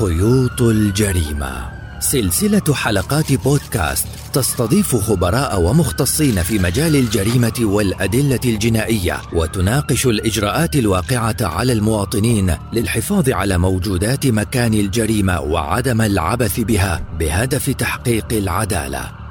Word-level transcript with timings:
خيوط 0.00 0.62
الجريمة. 0.62 1.68
سلسلة 2.00 2.74
حلقات 2.74 3.32
بودكاست 3.32 4.06
تستضيف 4.32 4.96
خبراء 4.96 5.60
ومختصين 5.60 6.42
في 6.42 6.58
مجال 6.58 6.96
الجريمة 6.96 7.52
والأدلة 7.60 8.40
الجنائية 8.44 9.22
وتناقش 9.32 10.06
الإجراءات 10.06 10.76
الواقعة 10.76 11.36
على 11.40 11.72
المواطنين 11.72 12.56
للحفاظ 12.72 13.30
على 13.30 13.58
موجودات 13.58 14.26
مكان 14.26 14.74
الجريمة 14.74 15.40
وعدم 15.40 16.00
العبث 16.00 16.60
بها 16.60 17.00
بهدف 17.18 17.70
تحقيق 17.70 18.26
العدالة. 18.32 19.23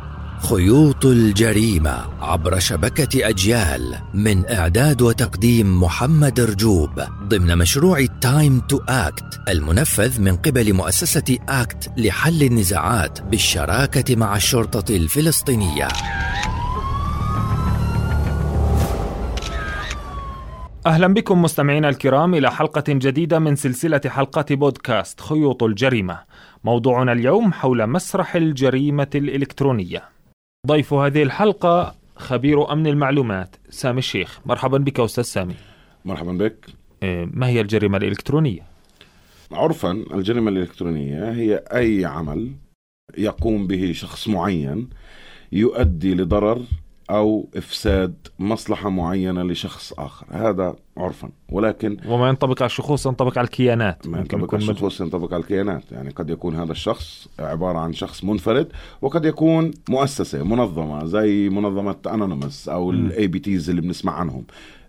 خيوط 0.50 1.05
الجريمة 1.05 2.05
عبر 2.21 2.59
شبكة 2.59 3.30
أجيال 3.30 3.96
من 4.14 4.50
إعداد 4.50 5.02
وتقديم 5.02 5.84
محمد 5.84 6.39
رجوب 6.39 6.89
ضمن 7.23 7.58
مشروع 7.58 8.05
Time 8.21 8.59
to 8.59 8.80
Act 8.89 9.39
المنفذ 9.50 10.21
من 10.21 10.36
قبل 10.36 10.73
مؤسسة 10.73 11.38
ACT 11.50 11.91
لحل 11.98 12.44
النزاعات 12.44 13.22
بالشراكة 13.22 14.16
مع 14.16 14.36
الشرطة 14.36 14.95
الفلسطينية. 14.95 15.88
أهلا 20.86 21.08
بكم 21.08 21.41
مستمعينا 21.41 21.89
الكرام 21.89 22.36
إلى 22.36 22.52
حلقة 22.52 22.84
جديدة 22.88 23.39
من 23.39 23.55
سلسلة 23.55 24.02
حلقات 24.08 24.53
بودكاست 24.53 25.22
خيوط 25.22 25.64
الجريمة. 25.64 26.20
موضوعنا 26.64 27.12
اليوم 27.12 27.53
حول 27.53 27.88
مسرح 27.88 28.36
الجريمة 28.36 29.08
الإلكترونية. 29.16 30.12
ضيف 30.67 30.94
هذه 30.94 31.23
الحلقة 31.23 31.95
خبير 32.16 32.72
أمن 32.72 32.88
المعلومات 32.88 33.55
سامي 33.70 33.99
الشيخ. 33.99 34.40
مرحبا 34.45 34.77
بك 34.77 34.99
أستاذ 34.99 35.23
سامي. 35.23 35.55
مرحبا 36.05 36.31
بك. 36.31 36.66
إيه، 37.03 37.30
ما 37.34 37.48
هي 37.48 37.62
الجريمة 37.62 37.98
الإلكترونية؟ 37.98 38.62
عرفا 39.52 39.91
الجريمة 39.91 40.49
الإلكترونية 40.52 41.31
هي 41.31 41.55
أي 41.55 42.05
عمل 42.05 42.52
يقوم 43.17 43.67
به 43.67 43.91
شخص 43.91 44.28
معين 44.28 44.89
يؤدي 45.52 46.16
لضرر 46.16 46.61
أو 47.14 47.50
إفساد 47.56 48.14
مصلحة 48.39 48.89
معينة 48.89 49.44
لشخص 49.44 49.94
آخر. 49.94 50.25
هذا 50.31 50.75
عرفا. 50.97 51.30
ولكن 51.50 51.97
وما 52.08 52.30
ينطبق 52.30 52.61
على 52.61 52.69
الشخوص 52.69 53.06
ينطبق 53.06 53.38
على 53.38 53.45
الكيانات. 53.45 54.08
ما 54.08 54.17
ينطبق 54.19 54.56
على 54.56 54.64
الشخوص 54.64 55.02
ينطبق 55.02 55.34
على 55.34 55.41
الكيانات. 55.41 55.91
يعني 55.91 56.09
قد 56.09 56.30
يكون 56.30 56.56
هذا 56.56 56.72
الشخص 56.72 57.28
عبارة 57.39 57.78
عن 57.78 57.94
شخص 57.94 58.23
منفرد 58.23 58.67
وقد 59.02 59.25
يكون 59.25 59.72
مؤسسة 59.89 60.44
منظمة 60.44 61.06
زي 61.06 61.50
منظمة 61.50 61.95
Anonymous 62.08 62.69
أو 62.69 62.91
ال 62.92 63.28
APTs 63.28 63.69
اللي 63.69 63.81
بنسمع 63.81 64.14
عنهم. 64.14 64.44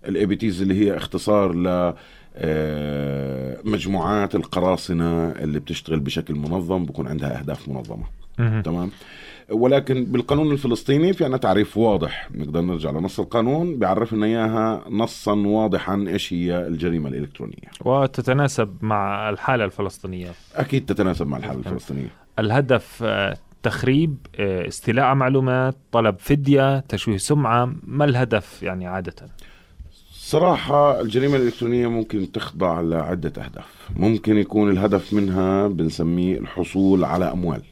ال 0.09 0.27
APTs 0.27 0.63
اللي 0.63 0.75
هي 0.75 0.97
اختصار 0.97 1.55
ل 1.55 1.95
آه، 2.37 3.59
مجموعات 3.65 4.35
القراصنة 4.35 5.31
اللي 5.31 5.61
بتشتغل 5.61 6.01
بشكل 6.01 6.35
منظم 6.35 6.85
بكون 6.85 7.09
عندها 7.09 7.39
أهداف 7.39 7.69
منظمة. 7.69 8.05
تمام؟ 8.63 8.91
ولكن 9.51 10.05
بالقانون 10.05 10.53
الفلسطيني 10.53 11.13
في 11.13 11.25
عنا 11.25 11.37
تعريف 11.37 11.77
واضح. 11.77 12.29
نقدر 12.35 12.61
نرجع 12.61 12.91
لنص 12.91 13.21
القانون 13.21 13.79
بيعرف 13.79 14.13
لنا 14.13 14.27
إياها 14.27 14.85
نصا 14.91 15.35
واضحا 15.35 16.05
إيش 16.09 16.33
هي 16.33 16.67
الجريمة 16.67 17.09
الإلكترونية. 17.09 17.69
وتتناسب 17.85 18.77
مع 18.83 19.31
الحالة 19.31 19.65
الفلسطينية. 19.65 20.31
أكيد 20.55 20.87
تتناسب 20.87 21.27
مع 21.27 21.37
الحالة 21.37 21.59
الفلسطينية. 21.59 22.11
الهدف 22.39 23.01
آه، 23.03 23.37
تخريب 23.63 24.17
آه، 24.39 24.69
استيلاء 24.69 25.15
معلومات 25.15 25.77
طلب 25.93 26.17
فدية 26.19 26.81
تشويه 26.81 27.17
سمعة. 27.17 27.75
ما 27.87 28.05
الهدف 28.05 28.63
يعني 28.63 28.87
عادة؟ 28.87 29.15
صراحة 30.13 31.01
الجريمة 31.01 31.37
الإلكترونية 31.37 31.87
ممكن 31.87 32.33
تخضع 32.33 32.81
لعدة 32.81 33.45
أهداف. 33.45 33.89
ممكن 33.97 34.37
يكون 34.37 34.71
الهدف 34.71 35.13
منها 35.13 35.69
بنسميه 35.69 36.39
الحصول 36.39 37.05
على 37.05 37.33
أموال. 37.33 37.63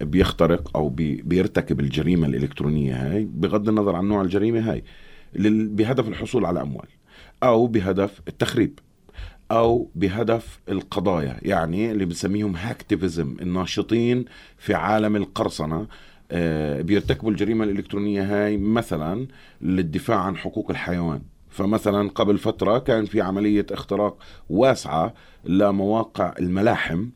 بيخترق 0.00 0.76
أو 0.76 0.88
بيرتكب 1.24 1.80
الجريمة 1.80 2.26
الإلكترونية 2.26 2.94
هاي 2.94 3.24
بغض 3.24 3.68
النظر 3.68 3.96
عن 3.96 4.08
نوع 4.08 4.22
الجريمة 4.22 4.70
هاي 4.70 4.84
بهدف 5.34 6.08
الحصول 6.08 6.44
على 6.44 6.62
أموال 6.62 6.86
أو 7.42 7.66
بهدف 7.66 8.20
التخريب 8.28 8.78
أو 9.50 9.90
بهدف 9.94 10.60
القضايا 10.68 11.36
يعني 11.42 11.90
اللي 11.90 12.04
بنسميهم 12.04 12.56
hacktivism 12.56 13.36
الناشطين 13.40 14.24
في 14.58 14.74
عالم 14.74 15.16
القرصنة 15.16 15.86
آه، 16.30 16.82
بيرتكبوا 16.82 17.30
الجريمة 17.30 17.64
الإلكترونية 17.64 18.22
هاي 18.22 18.56
مثلا 18.56 19.26
للدفاع 19.60 20.18
عن 20.18 20.36
حقوق 20.36 20.70
الحيوان. 20.70 21.22
فمثلا 21.48 22.08
قبل 22.08 22.38
فترة 22.38 22.78
كان 22.78 23.04
في 23.04 23.20
عملية 23.20 23.66
اختراق 23.70 24.18
واسعة 24.48 25.14
لمواقع 25.44 26.34
الملاحم 26.40 27.06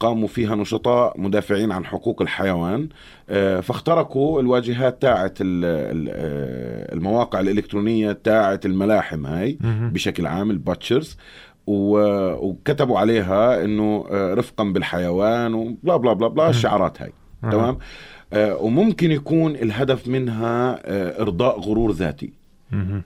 قاموا 0.00 0.28
فيها 0.28 0.54
نشطاء 0.54 1.20
مدافعين 1.20 1.72
عن 1.72 1.84
حقوق 1.86 2.22
الحيوان 2.22 2.88
آه، 3.30 3.60
فاخترقوا 3.60 4.40
الواجهات 4.40 5.02
تاعت 5.02 5.38
آه، 5.40 5.44
المواقع 6.94 7.40
الإلكترونية 7.40 8.12
تاعت 8.12 8.66
الملاحم 8.66 9.26
هاي 9.26 9.58
بشكل 9.62 10.26
عام 10.26 10.50
الباتشرز 10.50 11.16
وكتبوا 11.66 12.98
عليها 12.98 13.64
إنه 13.64 14.04
آه، 14.10 14.34
رفقا 14.34 14.64
بالحيوان 14.64 15.54
وبلا 15.54 15.96
بلا 15.96 16.12
بلا 16.12 16.28
بلا 16.28 16.50
الشعارات 16.50 17.02
هاي 17.02 17.12
تمام؟ 17.42 17.78
وممكن 18.34 19.10
يكون 19.10 19.54
الهدف 19.54 20.08
منها 20.08 20.80
إرضاء 21.22 21.60
غرور 21.60 21.92
ذاتي. 21.92 22.32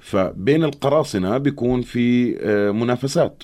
فبين 0.00 0.64
القراصنة 0.64 1.38
بيكون 1.38 1.82
في 1.82 2.34
منافسات. 2.74 3.42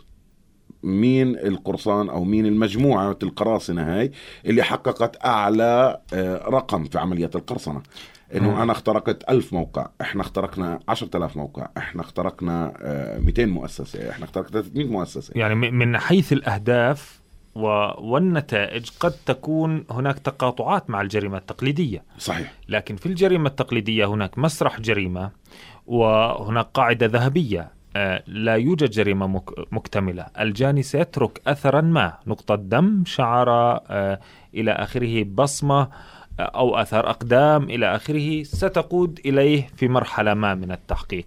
مين 0.82 1.36
القرصان 1.36 2.08
أو 2.08 2.24
مين 2.24 2.46
المجموعة 2.46 3.18
القراصنة 3.22 3.82
هاي 3.82 4.12
اللي 4.46 4.62
حققت 4.62 5.24
أعلى 5.24 6.00
آه، 6.12 6.48
رقم 6.48 6.84
في 6.84 6.98
عمليه 6.98 7.30
القرصنة. 7.34 7.82
إنه 8.34 8.62
أنا 8.62 8.72
اخترقت 8.72 9.30
ألف 9.30 9.52
موقع 9.52 9.86
إحنا 10.00 10.22
اخترقنا 10.22 10.80
عشرة 10.88 11.16
آلاف 11.16 11.36
موقع 11.36 11.68
إحنا 11.76 12.02
اخترقنا 12.02 12.72
200 13.20 13.42
آه، 13.42 13.46
مؤسسة 13.46 14.10
إحنا 14.10 14.24
اخترقنا 14.24 14.62
300 14.62 14.86
مؤسسة. 14.86 15.32
يعني 15.36 15.54
من 15.54 15.98
حيث 15.98 16.32
الأهداف 16.32 17.18
والنتائج 17.54 18.90
قد 19.00 19.12
تكون 19.26 19.84
هناك 19.90 20.18
تقاطعات 20.18 20.90
مع 20.90 21.00
الجريمة 21.00 21.38
التقليدية. 21.38 22.04
صحيح. 22.18 22.52
لكن 22.68 22.96
في 22.96 23.06
الجريمة 23.06 23.48
التقليدية 23.48 24.06
هناك 24.06 24.38
مسرح 24.38 24.80
جريمة 24.80 25.30
وهناك 25.86 26.66
قاعدة 26.74 27.06
ذهبية 27.06 27.60
آه، 27.60 27.77
لا 28.26 28.54
يوجد 28.54 28.90
جريمة 28.90 29.42
مكتملة. 29.72 30.26
الجاني 30.40 30.82
سيترك 30.82 31.40
أثرا 31.46 31.80
ما 31.80 32.18
نقطة 32.26 32.54
دم 32.54 33.04
شعر 33.06 33.50
آه، 33.50 34.20
إلى 34.54 34.72
آخره 34.72 35.22
بصمة 35.22 35.80
آه، 36.40 36.42
أو 36.42 36.76
أثر 36.76 37.10
أقدام 37.10 37.64
إلى 37.64 37.96
آخره. 37.96 38.42
ستقود 38.42 39.20
إليه 39.26 39.66
في 39.76 39.88
مرحلة 39.88 40.34
ما 40.34 40.54
من 40.54 40.72
التحقيق. 40.72 41.26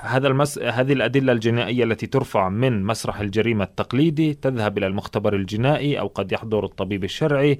هذا 0.00 0.28
المس... 0.28 0.58
هذه 0.58 0.92
الأدلة 0.92 1.32
الجنائية 1.32 1.84
التي 1.84 2.06
ترفع 2.06 2.48
من 2.48 2.84
مسرح 2.84 3.20
الجريمة 3.20 3.64
التقليدي 3.64 4.34
تذهب 4.34 4.78
إلى 4.78 4.86
المختبر 4.86 5.34
الجنائي 5.34 6.00
أو 6.00 6.06
قد 6.06 6.32
يحضر 6.32 6.64
الطبيب 6.64 7.04
الشرعي 7.04 7.58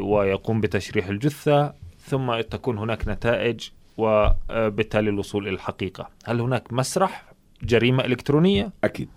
ويقوم 0.00 0.60
بتشريح 0.60 1.06
الجثة 1.06 1.72
ثم 1.98 2.40
تكون 2.40 2.78
هناك 2.78 3.08
نتائج 3.08 3.68
وبالتالي 3.96 5.10
الوصول 5.10 5.48
إلى 5.48 5.54
الحقيقة. 5.54 6.08
هل 6.24 6.40
هناك 6.40 6.72
مسرح 6.72 7.32
جريمة 7.62 8.04
إلكترونية؟ 8.04 8.72
أكيد. 8.84 9.08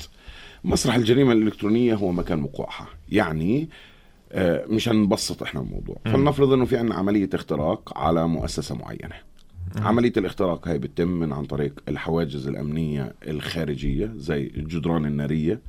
مسرح 0.64 0.96
الجريمة 0.96 1.32
الإلكترونية 1.32 1.96
هو 1.96 2.12
مكان 2.12 2.44
وقوعها 2.44 2.88
يعني 3.10 3.70
آه، 4.32 4.66
مش 4.66 4.90
هنبسط 4.90 5.44
إحنا 5.44 5.62
الموضوع. 5.62 5.96
فلنفرض 6.06 6.54
إنه 6.54 6.66
في 6.66 6.78
عندنا 6.78 6.96
عملية 6.96 7.30
اختراق 7.34 7.98
على 7.98 8.28
مؤسسة 8.28 8.76
معينة. 8.76 9.16
عملية 9.78 10.14
الاختراق 10.18 10.68
هاي 10.68 10.80
بتتم 10.80 11.08
من 11.08 11.34
عن 11.34 11.46
طريق 11.46 11.80
الحواجز 11.88 12.48
الأمنية 12.48 13.14
الخارجية 13.28 14.12
زي 14.16 14.52
الجدران 14.58 15.06
النارية. 15.06 15.62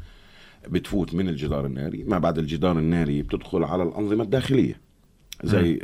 بتفوت 0.68 1.14
من 1.14 1.28
الجدار 1.28 1.66
الناري. 1.66 2.04
ما 2.04 2.18
بعد 2.18 2.38
الجدار 2.38 2.78
الناري 2.78 3.22
بتدخل 3.22 3.64
على 3.64 3.82
الأنظمة 3.82 4.24
الداخلية. 4.24 4.80
زي 5.44 5.78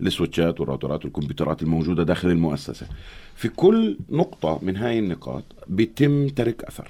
السويتشات 0.00 0.60
والراوترات 0.60 1.04
والكمبيوترات 1.04 1.62
الموجودة 1.62 2.02
داخل 2.02 2.28
المؤسسة. 2.28 2.86
في 3.34 3.48
كل 3.48 3.98
نقطة 4.10 4.58
من 4.62 4.76
هاي 4.76 4.98
النقاط 4.98 5.44
بيتم 5.66 6.28
ترك 6.28 6.64
أثر 6.64 6.88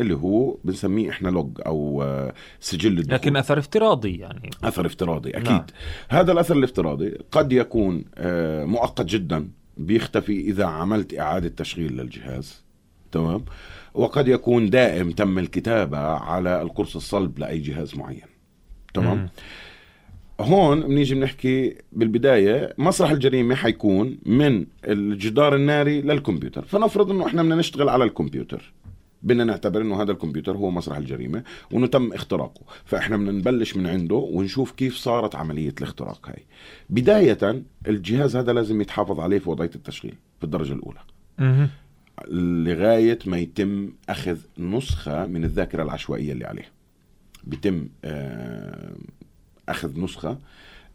اللي 0.00 0.14
هو 0.14 0.56
بنسميه 0.64 1.10
إحنا 1.10 1.28
لوج 1.28 1.60
أو 1.66 2.02
آه، 2.02 2.34
سجل 2.60 2.98
الدخول. 2.98 3.14
لكن 3.14 3.36
أثر 3.36 3.58
افتراضي 3.58 4.16
يعني. 4.18 4.50
أثر 4.64 4.86
افتراضي 4.86 5.30
أكيد. 5.30 5.48
نعم. 5.48 5.66
هذا 6.08 6.32
الأثر 6.32 6.56
الافتراضي 6.56 7.18
قد 7.32 7.52
يكون 7.52 8.04
آه، 8.14 8.64
مؤقت 8.64 9.06
جدا 9.06 9.48
بيختفي 9.76 10.40
إذا 10.40 10.64
عملت 10.64 11.18
إعادة 11.18 11.48
تشغيل 11.48 11.96
للجهاز. 11.96 12.64
تمام؟ 13.12 13.44
وقد 13.94 14.28
يكون 14.28 14.70
دائم 14.70 15.10
تم 15.10 15.38
الكتابة 15.38 15.98
على 15.98 16.62
القرص 16.62 16.96
الصلب 16.96 17.38
لأي 17.38 17.58
جهاز 17.58 17.96
معين. 17.96 18.26
تمام. 18.94 19.28
هون 20.40 20.80
بنيجي 20.80 21.14
بنحكي 21.14 21.76
بالبداية 21.92 22.74
مسرح 22.78 23.10
الجريمة 23.10 23.54
حيكون 23.54 24.18
من 24.26 24.66
الجدار 24.84 25.54
الناري 25.54 26.00
للكمبيوتر. 26.02 26.64
فنفرض 26.64 27.10
إنه 27.10 27.26
إحنا 27.26 27.42
بدنا 27.42 27.54
نشتغل 27.54 27.88
على 27.88 28.04
الكمبيوتر. 28.04 28.72
بدنا 29.22 29.44
نعتبر 29.44 29.80
إنه 29.80 30.02
هذا 30.02 30.12
الكمبيوتر 30.12 30.56
هو 30.56 30.70
مسرح 30.70 30.96
الجريمة 30.96 31.42
وانه 31.72 31.86
تم 31.86 32.12
اختراقه. 32.12 32.60
فإحنا 32.84 33.16
بدنا 33.16 33.32
نبلش 33.32 33.76
من 33.76 33.86
عنده 33.86 34.14
ونشوف 34.14 34.72
كيف 34.72 34.96
صارت 34.96 35.34
عملية 35.34 35.74
الاختراق 35.78 36.28
هاي. 36.28 36.44
بداية 36.90 37.62
الجهاز 37.88 38.36
هذا 38.36 38.52
لازم 38.52 38.80
يتحافظ 38.80 39.20
عليه 39.20 39.38
في 39.38 39.50
وضعية 39.50 39.70
التشغيل 39.74 40.14
في 40.38 40.44
الدرجة 40.44 40.72
الأولى. 40.72 41.00
لغاية 42.28 43.18
ما 43.26 43.38
يتم 43.38 43.92
أخذ 44.08 44.38
نسخة 44.58 45.26
من 45.26 45.44
الذاكرة 45.44 45.82
العشوائية 45.82 46.32
اللي 46.32 46.44
عليه. 46.44 46.68
بيتم 47.44 47.88
آه، 48.04 48.92
أخذ 49.68 50.00
نسخة 50.00 50.38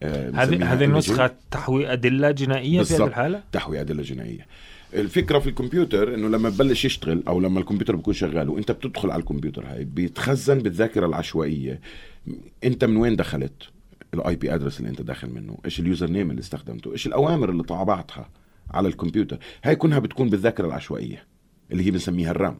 آه، 0.03 0.29
هذه 0.29 0.73
هذه. 0.73 0.83
النسخة 0.83 1.31
تحوي 1.51 1.93
أدلة 1.93 2.31
جنائية 2.31 2.83
في 2.83 2.95
هذه. 2.95 3.05
الحالة؟ 3.05 3.43
تحوي 3.51 3.81
أدلة 3.81 4.03
جنائية. 4.03 4.47
الفكرة 4.93 5.39
في 5.39 5.49
الكمبيوتر 5.49 6.15
إنه 6.15 6.27
لما 6.27 6.49
ببلش 6.49 6.85
يشتغل 6.85 7.23
أو 7.27 7.39
لما 7.39 7.59
الكمبيوتر 7.59 7.95
بيكون 7.95 8.13
شغال 8.13 8.49
وأنت 8.49 8.71
بتدخل 8.71 9.11
على 9.11 9.19
الكمبيوتر 9.19 9.65
هاي 9.65 9.83
بيتخزن 9.83 10.59
بالذاكرة 10.59 11.05
العشوائية. 11.05 11.79
أنت 12.63 12.85
من 12.85 12.97
وين 12.97 13.15
دخلت؟ 13.15 13.63
ال 14.13 14.35
IP 14.35 14.55
address 14.55 14.79
اللي 14.79 14.89
أنت 14.89 15.01
داخل 15.01 15.29
منه. 15.29 15.57
إيش 15.65 15.79
ال 15.79 15.85
user 15.85 16.09
name 16.09 16.31
اللي 16.31 16.39
استخدمته؟ 16.39 16.91
إيش 16.91 17.07
الأوامر 17.07 17.49
اللي 17.49 17.63
طابعتها 17.63 18.29
على 18.71 18.87
الكمبيوتر؟ 18.87 19.37
هاي 19.63 19.75
كلها 19.75 19.99
بتكون 19.99 20.29
بالذاكرة 20.29 20.67
العشوائية 20.67 21.23
اللي 21.71 21.85
هي 21.85 21.91
بنسميها 21.91 22.31
ال 22.31 22.38
RAM 22.38 22.57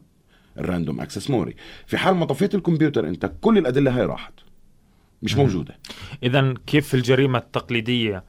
ال 0.58 0.64
random 0.64 1.00
access 1.00 1.30
memory 1.30 1.54
في 1.86 1.98
حال 1.98 2.14
ما 2.14 2.26
طفيت 2.26 2.54
الكمبيوتر 2.54 3.08
أنت 3.08 3.32
كل 3.40 3.58
الأدلة 3.58 3.98
هاي 3.98 4.06
راحت. 4.06 4.32
مش 5.22 5.36
موجودة. 5.36 5.78
إذا 6.22 6.54
كيف 6.66 6.88
في 6.88 6.94
الجريمة 6.94 7.38
التقليدية؟ 7.38 8.24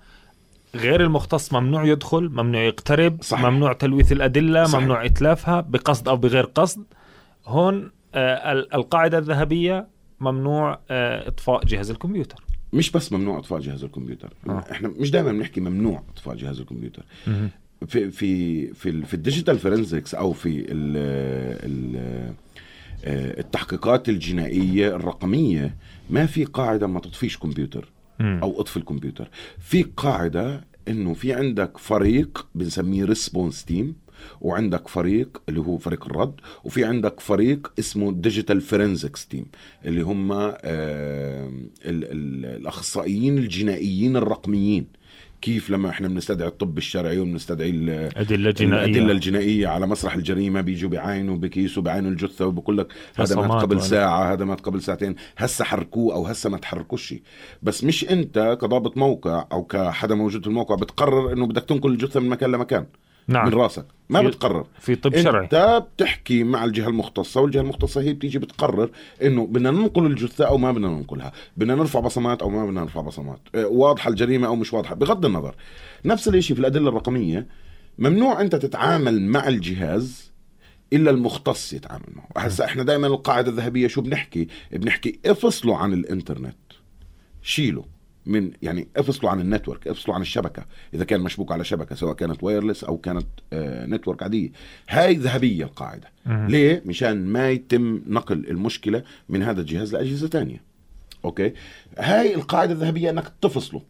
غير 0.75 1.01
المختص 1.01 1.53
ممنوع 1.53 1.85
يدخل 1.85 2.29
ممنوع 2.29 2.61
يقترب 2.61 3.17
صحيح. 3.21 3.45
ممنوع 3.45 3.73
تلويث 3.73 4.11
الأدلة 4.11 4.63
صحيح. 4.63 4.81
ممنوع 4.81 5.05
إتلافها 5.05 5.61
بقصد 5.61 6.07
أو 6.07 6.17
بغير 6.17 6.43
قصد. 6.45 6.83
هون 7.47 7.91
آه 8.15 8.51
ال- 8.51 8.73
القاعدة 8.73 9.17
الذهبية 9.17 9.87
ممنوع 10.19 10.79
آه 10.91 11.27
إطفاء 11.27 11.65
جهاز 11.65 11.91
الكمبيوتر. 11.91 12.43
مش 12.73 12.91
بس 12.91 13.11
ممنوع 13.13 13.39
إطفاء 13.39 13.59
جهاز 13.59 13.83
الكمبيوتر. 13.83 14.33
آه. 14.49 14.63
إحنا 14.71 14.87
مش 14.87 15.11
دائما 15.11 15.31
بنحكي 15.31 15.61
ممنوع 15.61 16.03
إطفاء 16.13 16.35
جهاز 16.35 16.59
الكمبيوتر. 16.59 17.03
في 17.87 18.11
في 18.11 18.67
في 18.73 19.01
في 19.05 19.13
ال 19.13 19.19
digital 19.19 19.59
forensics 19.59 20.15
أو 20.15 20.33
في 20.33 20.49
ال 20.49 20.97
ال 21.65 21.95
آه، 23.05 23.39
التحقيقات 23.39 24.09
الجنائية 24.09 24.95
الرقمية 24.95 25.75
ما 26.11 26.25
في 26.25 26.45
قاعدة 26.45 26.87
ما 26.87 26.99
تطفيش 26.99 27.37
كمبيوتر. 27.37 27.91
أو 28.43 28.61
اطفي 28.61 28.77
الكمبيوتر 28.77 29.29
في 29.59 29.83
قاعدة 29.97 30.63
إنه 30.87 31.13
في 31.13 31.33
عندك 31.33 31.77
فريق 31.77 32.47
بنسميه 32.55 33.05
response 33.05 33.65
team 33.65 33.95
وعندك 34.41 34.87
فريق 34.87 35.41
اللي 35.49 35.59
هو 35.59 35.77
فريق 35.77 36.05
الرد 36.05 36.33
وفي 36.63 36.85
عندك 36.85 37.19
فريق 37.19 37.73
اسمه 37.79 38.11
digital 38.11 38.61
forensics 38.61 39.27
team 39.27 39.45
اللي 39.85 40.01
هم 40.01 40.31
آه، 40.31 40.55
ال- 41.45 41.63
ال- 41.85 42.45
الأخصائيين 42.61 43.37
الجنائيين 43.37 44.15
الرقميين 44.17 44.87
كيف 45.41 45.69
لما 45.69 45.89
إحنا 45.89 46.07
بنستدعي 46.07 46.47
الطب 46.47 46.77
الشرعي 46.77 47.19
وبنستدعي 47.19 47.69
ال- 47.69 48.17
أدلة 48.17 48.51
جنائية. 48.51 48.85
الأدلة 48.85 49.11
الجنائية 49.11 49.67
على 49.67 49.87
مسرح 49.87 50.15
الجريمة 50.15 50.61
بيجوا 50.61 50.89
بعينوا 50.89 51.37
بكيسوا 51.37 51.83
بعينوا 51.83 52.11
الجثة 52.11 52.45
وبقول 52.45 52.77
لك 52.77 52.87
هذا 53.15 53.35
مات 53.35 53.61
قبل 53.61 53.75
ولا- 53.75 53.83
ساعة 53.85 54.33
هذا 54.33 54.45
مات 54.45 54.61
قبل 54.61 54.81
ساعتين 54.81 55.15
هسه 55.37 55.65
حركوه 55.65 56.13
أو 56.15 56.25
هسه 56.27 56.49
ما 56.49 56.57
تحركوش 56.57 57.13
بس 57.63 57.83
مش 57.83 58.09
أنت 58.09 58.57
كضابط 58.61 58.97
موقع 58.97 59.45
أو 59.51 59.63
كحدا 59.63 60.15
موجود 60.15 60.41
في 60.41 60.47
الموقع 60.47 60.75
بتقرر 60.75 61.33
إنه 61.33 61.47
بدك 61.47 61.63
تنقل 61.63 61.91
الجثة 61.91 62.19
من 62.19 62.29
مكان 62.29 62.51
لمكان. 62.51 62.85
نعم. 63.31 63.47
من 63.47 63.53
راسك. 63.53 63.85
ما 64.09 64.21
في- 64.21 64.27
بتقرر. 64.27 64.65
في 64.79 64.95
طب 64.95 65.17
شرعي. 65.17 65.43
انت 65.43 65.83
بتحكي 65.95 66.43
مع 66.43 66.65
الجهة 66.65 66.87
المختصة 66.87 67.41
والجهة 67.41 67.61
المختصة 67.61 68.01
هي 68.01 68.13
بتيجي 68.13 68.39
بتقرر 68.39 68.89
إنه 69.23 69.45
بدنا 69.47 69.71
ننقل 69.71 70.05
الجثة 70.05 70.45
أو 70.47 70.57
ما 70.57 70.71
بدنا 70.71 70.87
ننقلها. 70.87 71.31
بدنا 71.57 71.75
نرفع 71.75 71.99
بصمات 71.99 72.41
أو 72.41 72.49
ما 72.49 72.65
بدنا 72.65 72.81
نرفع 72.81 73.01
بصمات. 73.01 73.39
آه، 73.55 73.67
واضحة 73.67 74.09
الجريمة 74.09 74.47
أو 74.47 74.55
مش 74.55 74.73
واضحة. 74.73 74.95
بغض 74.95 75.25
النظر 75.25 75.55
نفس 76.05 76.27
الشيء 76.27 76.55
في 76.55 76.59
الأدلة 76.59 76.89
الرقمية 76.89 77.47
ممنوع 77.99 78.41
أنت 78.41 78.55
تتعامل 78.55 79.21
مع 79.21 79.47
الجهاز 79.47 80.31
إلا 80.93 81.11
المختص 81.11 81.73
يتعامل 81.73 82.05
معه. 82.15 82.27
هسا 82.37 82.65
إحنا 82.65 82.83
دائما 82.83 83.07
القاعدة 83.07 83.49
الذهبية 83.51 83.87
شو 83.87 84.01
بنحكي؟ 84.01 84.47
بنحكي 84.71 85.19
افصلوا 85.25 85.77
عن 85.77 85.93
الإنترنت. 85.93 86.55
شيلوا. 87.41 87.83
من 88.25 88.51
يعني 88.61 88.87
افصلوا 88.97 89.31
عن 89.31 89.39
النتورك 89.39 89.87
افصلوا 89.87 90.15
عن 90.15 90.21
الشبكة 90.21 90.65
إذا 90.93 91.03
كان 91.03 91.21
مشبوك 91.21 91.51
على 91.51 91.63
شبكة 91.63 91.95
سواء 91.95 92.13
كانت 92.13 92.43
wireless 92.43 92.83
أو 92.83 92.97
كانت 92.97 93.27
آه 93.53 93.85
network 93.85 94.23
عادية. 94.23 94.49
هاي 94.89 95.15
ذهبية 95.15 95.65
القاعدة. 95.65 96.11
ليه؟ 96.47 96.81
مشان 96.85 97.25
ما 97.25 97.49
يتم 97.49 98.01
نقل 98.07 98.47
المشكلة 98.49 99.03
من 99.29 99.43
هذا 99.43 99.61
الجهاز 99.61 99.93
لأجهزة 99.93 100.27
تانية. 100.27 100.61
أوكي؟ 101.25 101.53
هاي 101.97 102.35
القاعدة 102.35 102.73
الذهبية 102.73 103.09
إنك 103.09 103.33
تفصله 103.41 103.81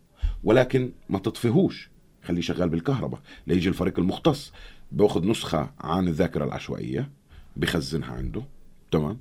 ولكن 0.44 0.92
ما 1.10 1.20
تطفيهوش. 1.20 1.90
خليه 2.24 2.42
شغال 2.42 2.70
بالكهرباء 2.70 3.20
ليجي 3.48 3.70
الفريق 3.70 4.00
المختص 4.00 4.54
باخذ 4.92 5.28
نسخة 5.28 5.72
عن 5.80 6.08
الذاكرة 6.08 6.46
العشوائية 6.46 7.10
بخزنها 7.58 8.14
عنده 8.14 8.44
تمام؟ 8.92 9.18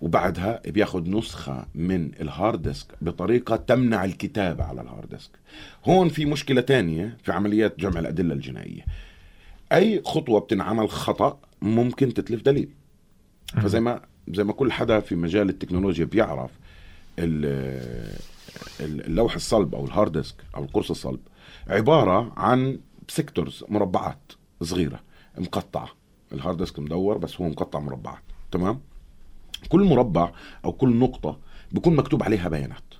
وبعدها 0.00 0.62
بياخذ 0.66 1.10
نسخة 1.10 1.66
من 1.74 2.10
ال 2.20 2.28
hard 2.28 2.62
disk 2.62 2.86
بطريقة 3.00 3.56
تمنع 3.56 4.04
الكتابة 4.04 4.64
على 4.64 4.80
ال 4.80 4.86
hard 4.86 5.08
disk. 5.08 5.30
هون 5.84 6.08
في 6.08 6.24
مشكلة 6.24 6.60
تانية 6.60 7.16
في 7.22 7.32
عمليات 7.32 7.80
جمع 7.80 8.00
الأدلة 8.00 8.34
الجنائية. 8.34 8.84
أي 9.72 10.02
خطوة 10.04 10.40
بتنعمل 10.40 10.88
خطأ 10.90 11.38
ممكن 11.62 12.14
تتلف 12.14 12.42
دليل. 12.42 12.68
فزي 13.62 13.80
ما 13.80 14.00
زي 14.28 14.44
ما 14.44 14.52
كل 14.52 14.72
حدا 14.72 15.00
في 15.00 15.14
مجال 15.14 15.48
التكنولوجيا 15.48 16.04
بيعرف 16.04 16.50
ال- 17.18 18.16
ال- 18.80 19.06
اللوح 19.06 19.34
الصلب 19.34 19.74
أو 19.74 19.84
ال 19.84 19.90
hard 19.90 20.12
disk 20.12 20.34
أو 20.56 20.64
القرص 20.64 20.90
الصلب 20.90 21.20
عبارة 21.68 22.32
عن 22.36 22.78
sectors 23.08 23.64
مربعات 23.68 24.32
صغيرة 24.62 25.00
مقطعة. 25.38 25.88
ال 26.32 26.37
hard 26.37 26.56
disk 26.56 26.78
مدور 26.78 27.18
بس 27.18 27.40
هو 27.40 27.48
مقطع 27.48 27.78
مربعات 27.80 28.22
تمام؟ 28.52 28.80
كل 29.68 29.84
مربع 29.84 30.32
أو 30.64 30.72
كل 30.72 30.96
نقطة 30.96 31.38
بيكون 31.72 31.96
مكتوب 31.96 32.22
عليها 32.22 32.48
بيانات. 32.48 32.94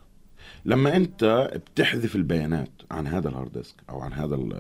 لما 0.65 0.97
أنت 0.97 1.51
بتحذف 1.55 2.17
البيانات 2.17 2.71
عن 2.91 3.07
هذا 3.07 3.29
ال 3.29 3.34
hard 3.34 3.53
disk 3.53 3.75
أو 3.91 4.01
عن 4.01 4.13
هذا 4.13 4.35
ال- 4.35 4.53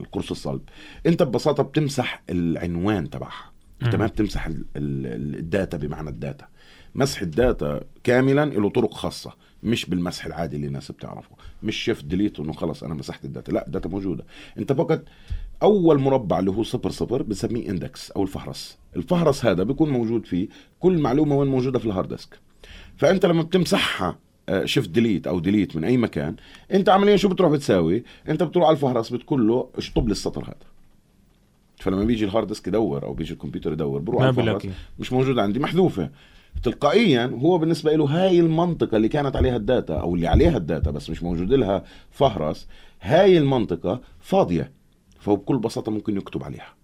القرص 0.00 0.30
الصلب 0.30 0.60
أنت 1.06 1.22
ببساطة 1.22 1.62
بتمسح 1.62 2.22
العنوان 2.30 3.10
تبعها. 3.10 3.52
أنت. 3.82 3.96
ما 3.96 4.06
بتمسح 4.06 4.46
ال- 4.46 4.64
ال- 4.76 5.36
ال 5.38 5.46
data 5.46 5.76
بمعنى 5.76 6.10
ال 6.10 6.16
data. 6.16 6.48
مسح 6.94 7.22
ال 7.22 7.34
data 7.34 7.80
كاملا 8.04 8.44
له 8.44 8.70
طرق 8.70 8.94
خاصة 8.94 9.32
مش 9.62 9.86
بالمسح 9.86 10.26
العادي 10.26 10.56
اللي 10.56 10.66
الناس 10.66 10.92
بتعرفه. 10.92 11.36
مش 11.62 11.76
shift 11.76 12.04
delete 12.04 12.40
انه 12.40 12.52
خلص 12.52 12.84
أنا 12.84 12.94
مسحت 12.94 13.24
ال 13.24 13.29
data. 13.29 13.52
لا 13.52 13.66
ال 13.66 13.70
data 13.70 13.88
موجودة. 13.88 14.24
أنت 14.58 14.72
فقط 14.72 15.04
أول 15.62 15.98
مربع 15.98 16.38
اللي 16.38 16.50
هو 16.50 16.62
صفر 16.62 16.90
صفر 16.90 17.22
بنسميه 17.22 17.70
index 17.70 18.10
أو 18.10 18.22
الفهرس. 18.22 18.78
الفهرس 18.96 19.44
هذا 19.44 19.62
بيكون 19.62 19.90
موجود 19.90 20.26
فيه 20.26 20.48
كل 20.80 20.98
معلومة 20.98 21.36
وين 21.36 21.48
موجودة 21.48 21.78
في 21.78 21.86
ال 21.86 21.90
hard 21.90 22.08
disk. 22.08 22.38
فأنت 22.96 23.26
لما 23.26 23.42
بتمسحها 23.42 24.18
shift 24.64 24.90
delete 24.90 25.26
أو 25.26 25.38
delete 25.38 25.76
من 25.76 25.84
أي 25.84 25.96
مكان 25.96 26.36
أنت 26.72 26.88
عمليا 26.88 27.16
شو 27.16 27.28
بتروح 27.28 27.52
بتساوي؟ 27.52 28.04
أنت 28.28 28.42
بتروح 28.42 28.66
على 28.66 28.74
الفهرس 28.74 29.10
بتقول 29.12 29.48
له 29.48 29.68
اشطب 29.76 30.06
لي 30.06 30.12
السطر 30.12 30.44
هذا. 30.44 30.68
فلما 31.76 32.04
بيجي 32.04 32.24
ال 32.24 32.28
hard 32.28 32.46
disk 32.46 32.68
يدور 32.68 33.02
أو 33.02 33.14
بيجي 33.14 33.32
الكمبيوتر 33.32 33.72
يدور 33.72 34.00
بروح 34.00 34.22
على 34.22 34.30
الفهرس 34.30 34.66
مش 34.98 35.12
موجود 35.12 35.38
عندي 35.38 35.60
محذوفة. 35.60 36.10
تلقائيا 36.62 37.26
هو 37.42 37.58
بالنسبة 37.58 37.96
له 37.96 38.04
هاي 38.04 38.40
المنطقة 38.40 38.96
اللي 38.96 39.08
كانت 39.08 39.36
عليها 39.36 39.56
ال 39.56 39.64
data 39.64 39.94
أو 39.94 40.14
اللي 40.14 40.26
عليها 40.26 40.56
ال 40.56 40.63
data 40.63 40.90
بس 40.90 41.10
مش 41.10 41.22
موجود 41.22 41.52
لها 41.52 41.84
فهرس 42.10 42.68
هاي 43.00 43.38
المنطقة 43.38 44.00
فاضية. 44.20 44.77
فهو 45.18 45.36
بكل 45.36 45.58
بساطة 45.58 45.92
ممكن 45.92 46.16
يكتب 46.16 46.44
عليها. 46.44 46.74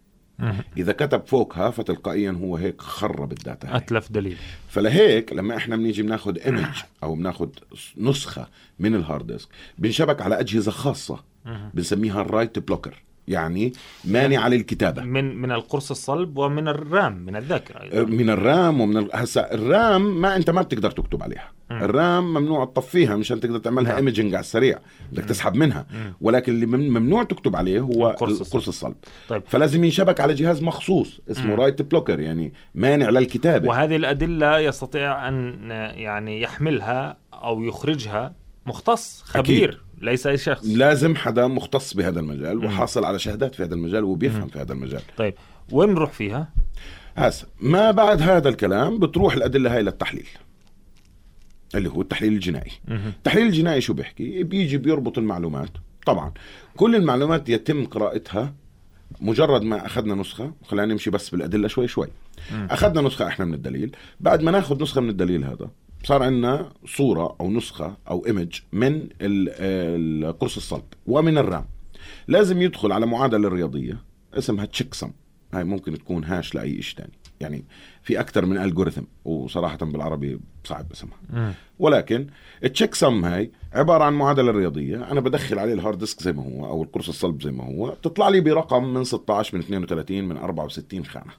إذا 0.77 0.93
كتب 0.93 1.27
فوقها 1.27 1.71
فتلقائيا 1.71 2.39
هو 2.43 2.57
هيك 2.57 2.81
خرب 2.81 3.33
ال 3.33 3.40
data 3.40 3.69
هاي. 3.69 3.77
أتلف 3.77 4.13
دليل 4.13 4.37
فلهيك 4.69 5.33
لما 5.33 5.57
إحنا 5.57 5.77
بنيجي 5.77 6.03
بناخد 6.03 6.39
image 6.39 6.83
أو 7.03 7.15
بناخد 7.15 7.51
نسخة 7.97 8.49
من 8.79 8.95
ال 8.95 9.01
hard 9.01 9.27
disk 9.27 9.49
بنشبك 9.79 10.23
على 10.23 10.41
أجهزة 10.41 10.71
خاصة 10.71 11.25
مم. 11.45 11.71
بنسميها 11.75 12.21
ال 12.21 12.27
write 12.27 12.59
blocker 12.59 13.03
يعني 13.29 13.73
مانعه 14.05 14.49
للكتابة 14.49 15.03
من 15.03 15.37
من 15.37 15.53
القرص 15.53 15.91
الصلب 15.91 16.39
ومن 16.39 16.69
ال 16.69 16.81
RAM 16.81 17.17
من 17.27 17.37
الذاكرة 17.37 17.83
أيضا. 17.83 18.05
من 18.11 18.31
ال 18.31 18.43
RAM 18.43 18.81
ومن 18.81 18.97
ال... 18.97 19.09
هسا 19.15 19.55
ال 19.55 19.71
RAM 19.71 20.21
ما 20.21 20.37
أنت 20.37 20.51
ما 20.51 20.63
بتقدر 20.63 20.91
تكتب 20.91 21.23
عليها 21.23 21.51
مم. 21.71 21.83
ال 21.83 21.96
RAM 21.96 22.35
ممنوع 22.35 22.65
تطفيها 22.65 23.17
مشان 23.17 23.41
تقدر 23.41 23.59
تعملها 23.59 23.89
نعم. 23.93 23.97
imaging 23.97 24.35
على 24.35 24.41
السريع 24.41 24.79
بدك 25.13 25.25
تسحب 25.25 25.55
منها 25.55 25.87
مم. 25.95 26.15
ولكن 26.21 26.53
اللي 26.53 26.67
مم- 26.67 26.89
ممنوع 26.89 27.23
تكتب 27.25 27.57
عليه 27.57 27.81
هو 27.81 28.11
القرص 28.11 28.31
الصلب. 28.41 28.47
القرص 28.47 28.69
الصلب 28.69 28.95
طيب 29.29 29.43
فلازم 29.47 29.85
ينشبك 29.85 30.21
على 30.21 30.35
جهاز 30.35 30.63
مخصوص 30.63 31.21
اسمه. 31.31 31.55
write 31.55 31.83
blocker 31.83 32.21
يعني 32.21 32.53
مانع 32.75 33.11
للكتابة 33.11 33.69
وهذه 33.69 33.97
الأدلة 33.97 34.59
يستطيع 34.59 35.29
أن 35.29 35.71
يعني 35.95 36.41
يحملها 36.43 37.17
أو 37.35 37.63
يخرجها 37.65 38.35
مختص 38.67 39.23
خبير 39.23 39.84
ليس 40.01 40.27
أي 40.27 40.37
شخص 40.37 40.67
لازم 40.67 41.17
حدا 41.17 41.47
مختص 41.47 41.95
بهذا 41.95 42.21
المجال 42.21 42.59
مم. 42.59 42.65
وحاصل 42.65 43.05
على 43.05 43.19
شهادات 43.19 43.55
في 43.55 43.63
هذا 43.63 43.75
المجال 43.75 44.05
وبيفهم 44.05 44.41
مم. 44.41 44.49
في 44.49 44.59
هذا 44.59 44.73
المجال 44.73 45.03
طيب 45.17 45.35
وين 45.73 45.91
نروح 45.91 46.13
فيها؟ 46.13 46.49
هسا 47.17 47.47
ما 47.61 47.91
بعد 47.91 48.23
هذا 48.23 48.49
الكلام 48.49 48.99
بتروح 48.99 49.35
الأدلة 49.35 49.75
هاي 49.77 49.83
للتحليل 49.83 50.27
اللي 51.75 51.89
هو 51.89 52.01
التحليل 52.01 52.33
الجنائي 52.33 52.73
مهم. 52.89 53.09
التحليل 53.09 53.47
الجنائي 53.47 53.81
شو 53.81 53.93
بيحكي 53.95 54.43
بيجي 54.43 54.79
بيربط 54.79 55.19
المعلومات 55.19 55.71
طبعا 56.07 56.33
كل 56.77 56.97
المعلومات 56.97 57.49
يتم 57.49 57.85
قراءتها 57.87 58.55
مجرد 59.21 59.63
ما 59.63 59.87
أخذنا 59.87 60.15
نسخة 60.15 60.53
خلينا 60.65 60.93
نمشي 60.93 61.11
بس 61.11 61.31
بالأدلة 61.31 61.69
شوي 61.69 61.89
شوي 61.89 62.09
مم. 62.53 62.69
أخذنا 62.71 63.01
نسخة 63.01 63.29
إحنا 63.29 63.45
من 63.45 63.55
الدليل 63.55 63.97
بعد 64.21 64.43
ما 64.43 64.51
ناخذ 64.51 64.83
نسخة 64.83 65.01
من 65.01 65.11
الدليل 65.11 65.45
هذا 65.45 65.71
صار 66.05 66.23
عندنا 66.23 66.73
صورة 66.87 67.37
أو 67.41 67.51
نسخة 67.51 67.97
أو 68.11 68.27
image 68.27 68.61
من 68.73 69.09
القرص 69.21 70.57
الصلب 70.57 70.85
ومن 71.07 71.39
ال 71.39 71.44
RAM. 71.44 71.65
لازم 72.29 72.63
يدخل 72.63 72.93
على 72.93 73.07
معادلة 73.07 73.49
رياضية 73.49 73.99
اسمها 74.35 74.65
checksum 74.65 75.11
هاي 75.55 75.65
ممكن 75.65 75.99
تكون 75.99 76.25
hash 76.25 76.55
لأي 76.55 76.83
شيء 76.83 76.99
ثاني 76.99 77.13
يعني 77.41 77.65
في 78.03 78.21
أكثر 78.21 78.47
من 78.47 78.59
algorithm 78.59 79.03
وصراحة 79.25 79.77
بالعربي 79.77 80.41
صعب 80.65 80.93
اسمها. 80.93 81.55
ولكن 81.79 82.27
ال 82.65 82.95
checksum 82.95 83.25
هاي 83.25 83.51
عبارة 83.73 84.05
عن 84.05 84.13
معادلة 84.13 84.51
رياضية. 84.51 85.11
أنا 85.13 85.21
بدخل 85.21 85.59
عليه 85.59 85.75
ال 85.75 85.79
hard 85.79 85.99
disk 85.99 86.23
زي 86.23 86.33
ما 86.33 86.43
هو 86.43 86.67
أو 86.67 86.83
القرص 86.83 87.09
الصلب 87.09 87.43
زي 87.43 87.51
ما 87.51 87.65
هو. 87.65 87.91
بتطلع 87.91 88.29
لي 88.29 88.41
برقم 88.41 88.85
من 88.95 89.05
16 89.05 89.57
من 89.57 89.63
32 89.63 90.25
من 90.25 90.37
64 90.37 91.05
خانة. 91.05 91.33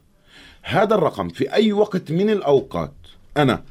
هذا 0.62 0.96
الرقم 0.96 1.30
في 1.30 1.54
أي 1.54 1.74
وقت 1.74 2.12
من 2.12 2.30
الأوقات 2.30 2.94
أنا 3.38 3.64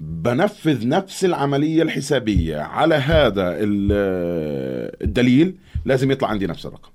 بنفذ 0.00 0.88
نفس 0.88 1.24
العملية 1.24 1.82
الحسابية. 1.82 2.58
على 2.58 2.94
هذا 2.94 3.48
ال- 3.50 4.94
الدليل 5.02 5.54
لازم 5.84 6.10
يطلع 6.10 6.28
عندي 6.28 6.46
نفس 6.46 6.66
الرقم. 6.66 6.90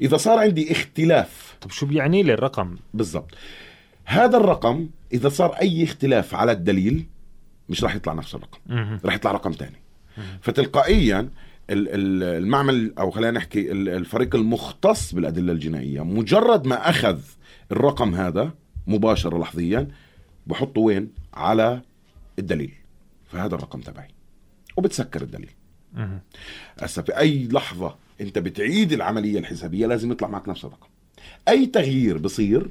إذا 0.00 0.16
صار 0.16 0.38
عندي 0.38 0.72
اختلاف 0.72 1.56
طب 1.60 1.70
شو 1.70 1.86
بيعني 1.86 2.22
لي 2.22 2.34
الرقم؟ 2.34 2.76
بالضبط. 2.94 3.30
هذا 4.04 4.36
الرقم 4.36 4.88
إذا 5.12 5.28
صار 5.28 5.52
أي 5.52 5.84
اختلاف 5.84 6.34
على 6.34 6.52
الدليل 6.52 7.06
مش 7.68 7.84
راح 7.84 7.94
يطلع 7.96 8.12
نفس 8.12 8.34
الرقم. 8.34 8.58
راح 9.04 9.14
يطلع 9.14 9.32
رقم 9.32 9.52
تاني. 9.52 9.76
فتلقائيا 10.40 11.18
ال- 11.20 11.88
ال- 11.88 12.42
المعمل 12.42 12.92
أو 12.98 13.10
خلينا 13.10 13.30
نحكي 13.30 13.72
ال- 13.72 13.88
الفريق 13.88 14.34
المختص 14.34 15.14
بالأدلة 15.14 15.52
الجنائية 15.52 16.04
مجرد 16.04 16.66
ما 16.66 16.88
أخذ 16.90 17.18
الرقم 17.72 18.14
هذا 18.14 18.50
مباشرة 18.86 19.38
لحظيا 19.38 19.88
بحطه 20.46 20.80
وين؟ 20.80 21.08
على 21.34 21.82
الدليل. 22.38 22.74
فهذا 23.26 23.54
الرقم 23.54 23.80
تبعي. 23.80 24.08
وبتسكر 24.76 25.22
الدليل. 25.22 25.50
هسه 26.80 27.02
في 27.02 27.18
أي 27.18 27.48
لحظة 27.48 27.96
أنت 28.20 28.38
بتعيد 28.38 28.92
العملية 28.92 29.38
الحسابية 29.38 29.86
لازم 29.86 30.12
يطلع 30.12 30.28
معك 30.28 30.48
نفس 30.48 30.64
الرقم. 30.64 30.88
أي 31.48 31.66
تغيير 31.66 32.18
بصير 32.18 32.70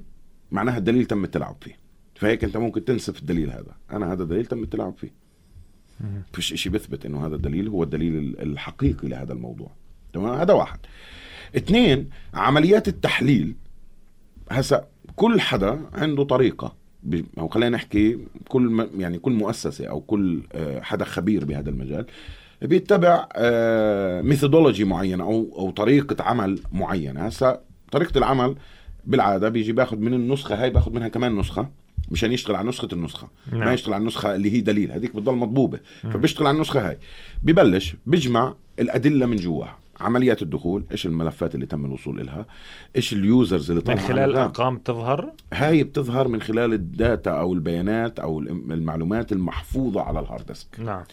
معناها 0.52 0.78
الدليل 0.78 1.06
تم 1.06 1.24
التلاعب 1.24 1.56
فيه. 1.62 1.78
فهيك 2.16 2.44
أنت 2.44 2.58
ممكن 2.58 2.86
تنسف 2.86 3.20
الدليل 3.20 3.50
هذا. 3.52 3.76
أنا 3.92 4.14
هذا 4.14 4.24
الدليل 4.24 4.46
تم 4.46 4.64
التلاعب 4.64 4.98
فيه. 4.98 5.12
فيش 6.34 6.54
إشي 6.54 6.70
بيثبت 6.70 7.06
إنه 7.06 7.26
هذا 7.28 7.36
الدليل 7.36 7.68
هو 7.68 7.84
الدليل 7.84 8.18
ال- 8.18 8.42
الحقيقي 8.42 9.08
لهذا 9.08 9.34
الموضوع. 9.34 9.72
تمام؟ 10.14 10.40
هذا 10.40 10.54
واحد. 10.54 10.80
اثنين 11.58 12.10
عمليات 12.34 12.88
التحليل. 12.88 13.56
هسا 14.52 14.88
كل 15.16 15.42
حدا 15.42 15.86
عنده 15.94 16.24
طريقة 16.24 16.68
ب- 16.68 16.83
أو 17.40 17.48
خلينا 17.48 17.76
نحكي 17.76 18.18
كل 18.48 18.90
يعني 18.98 19.20
كل 19.20 19.32
مؤسسة 19.32 19.86
أو 19.86 20.02
كل 20.02 20.42
آه، 20.54 20.82
حدا 20.82 21.06
خبير 21.06 21.46
بهذا 21.46 21.70
المجال 21.70 22.06
بيتبع 22.62 23.28
methodology 24.22 24.84
معينة 24.84 25.24
أو 25.24 25.56
أو 25.58 25.72
طريقة 25.72 26.24
عمل 26.24 26.60
معينة. 26.72 27.22
هسا 27.22 27.62
طريقة 27.92 28.18
العمل 28.18 28.56
بالعادة 29.06 29.50
بيجي 29.50 29.72
باخذ 29.72 29.98
من 29.98 30.14
النسخة 30.14 30.64
هاي 30.64 30.70
باخذ 30.70 30.94
منها 30.94 31.08
كمان 31.08 31.38
نسخة 31.38 31.70
مشان 32.12 32.32
يشتغل 32.32 32.56
على 32.56 32.70
نسخة 32.70 32.88
النسخة. 32.94 33.28
ما 33.52 33.58
نعم. 33.58 33.74
يشتغل 33.74 33.94
على 33.94 34.02
النسخة 34.02 34.36
اللي 34.36 34.54
هي 34.54 34.62
دليل. 34.62 34.92
هذيك 34.92 35.16
بتضل 35.16 35.36
مضبوبة 35.36 35.80
فبيشتغل 36.02 36.48
على 36.48 36.56
النسخة 36.56 36.90
هاي. 36.90 36.98
ببلش 37.44 37.96
بيجمع 38.06 38.56
الأدلة 38.80 39.26
من 39.26 39.36
جواها. 39.36 39.83
عمليات 40.04 40.42
الدخول 40.42 40.84
إيش 40.92 41.06
الملفات 41.06 41.56
اللي 41.56 41.66
تم 41.66 41.86
الوصول 41.86 42.26
لها 42.26 42.46
إيش 42.96 43.14
ال 43.14 43.24
users 43.24 43.72
اللي 43.72 43.84
من 43.88 44.00
خلال. 44.00 44.36
أرقام 44.36 44.78
تظهر 44.78 45.32
هاي 45.54 45.84
بتظهر 45.84 46.28
من 46.28 46.42
خلال 46.42 46.74
ال 46.74 46.85
data 46.85 47.32
أو 47.32 47.54
البيانات 47.54 48.20
أو 48.20 48.40
الم- 48.40 48.72
المعلومات 48.72 49.32
المحفوظة 49.32 50.02
على 50.02 50.20
ال 50.20 50.25
hard 50.25 50.46
disk. 50.46 50.80
نعم. 50.80 51.04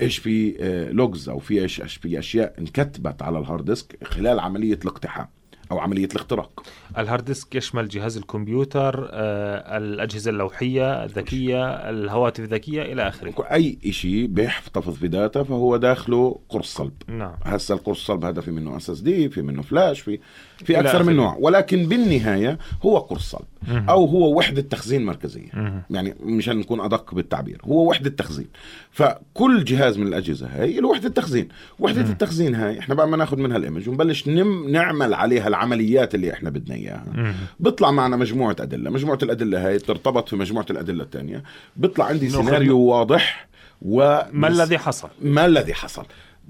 إيش 0.00 0.18
في 0.18 0.54
logs 0.92 1.28
أو 1.28 1.38
في 1.38 1.62
إيش 1.62 1.76
في 1.82 2.18
أشياء 2.18 2.54
انكتبت 2.58 3.22
على 3.22 3.38
ال 3.38 3.43
hard 3.43 3.64
disk 3.64 3.98
خلال 4.04 4.40
عملية 4.40 4.78
الاقتحام. 4.82 5.26
أو 5.72 5.78
عملية 5.78 6.04
الاختراق. 6.12 6.62
ال 6.98 7.03
hard 7.03 7.24
disk 7.24 7.54
يشمل 7.54 7.88
جهاز 7.88 8.16
الكمبيوتر 8.16 9.08
آه، 9.12 9.78
الأجهزة 9.78 10.30
اللوحية 10.30 11.04
الذكية 11.04 11.90
الهواتف 11.90 12.40
الذكية 12.40 12.82
إلى 12.82 13.08
آخره. 13.08 13.34
أي 13.52 13.78
شيء 13.90 14.26
بيحتفظ 14.26 14.96
ب 15.02 15.10
data 15.10 15.42
فهو 15.42 15.76
داخله 15.76 16.38
قرص 16.48 16.74
صلب. 16.74 16.92
نعم. 17.08 17.34
هسه 17.44 17.74
القرص 17.74 18.06
صلب 18.06 18.24
هذا 18.24 18.40
في 18.40 18.50
منه 18.50 18.76
SSD 18.76 19.28
في 19.28 19.42
منه 19.42 19.62
فلاش 19.62 20.00
في 20.00 20.18
في 20.64 20.80
أكثر. 20.80 21.02
من 21.02 21.16
نوع 21.16 21.36
ولكن 21.40 21.86
بالنهاية 21.86 22.58
هو 22.82 22.98
قرص 22.98 23.30
صلب. 23.30 23.44
أو 23.88 24.04
هو 24.04 24.38
وحدة 24.38 24.60
تخزين 24.62 25.04
مركزية. 25.04 25.82
يعني 25.90 26.14
مشان 26.22 26.56
نكون 26.56 26.80
أدق 26.80 27.14
بالتعبير 27.14 27.60
هو 27.64 27.90
وحدة 27.90 28.10
تخزين 28.10 28.46
فكل 28.90 29.64
جهاز 29.64 29.98
من 29.98 30.06
الأجهزة 30.06 30.46
هاي 30.46 30.80
له 30.80 30.88
وحدة 30.88 31.08
تخزين 31.08 31.48
وحدة 31.78 32.00
التخزين 32.00 32.54
هاي 32.54 32.78
إحنا 32.78 32.94
بقى 32.94 33.08
ما 33.08 33.16
ناخذ 33.16 33.36
منها 33.36 33.56
الإيمج 33.56 33.88
ونبلش 33.88 34.28
نم 34.28 34.68
نعمل 34.68 35.14
عليها 35.14 35.48
العمليات 35.48 36.14
اللي 36.14 36.32
إحنا 36.32 36.50
بدنا 36.50 36.74
إياها. 36.74 37.34
بيطلع 37.60 37.90
معنا 37.90 38.16
مجموعة 38.16 38.56
أدلة 38.60 38.90
مجموعة 38.90 39.18
الأدلة 39.22 39.68
هاي 39.68 39.78
ترتبط 39.78 40.28
في 40.28 40.36
مجموعة 40.36 40.66
الأدلة 40.70 41.04
الثانية 41.04 41.42
بيطلع 41.76 42.04
عندي 42.04 42.30
سيناريو 42.30 42.78
واضح 42.78 43.48
و 43.82 44.18
ما 44.32 44.48
الذي 44.48 44.78
حصل؟ 44.78 45.08
ما 45.22 45.46
الذي 45.46 45.74
حصل 45.74 46.04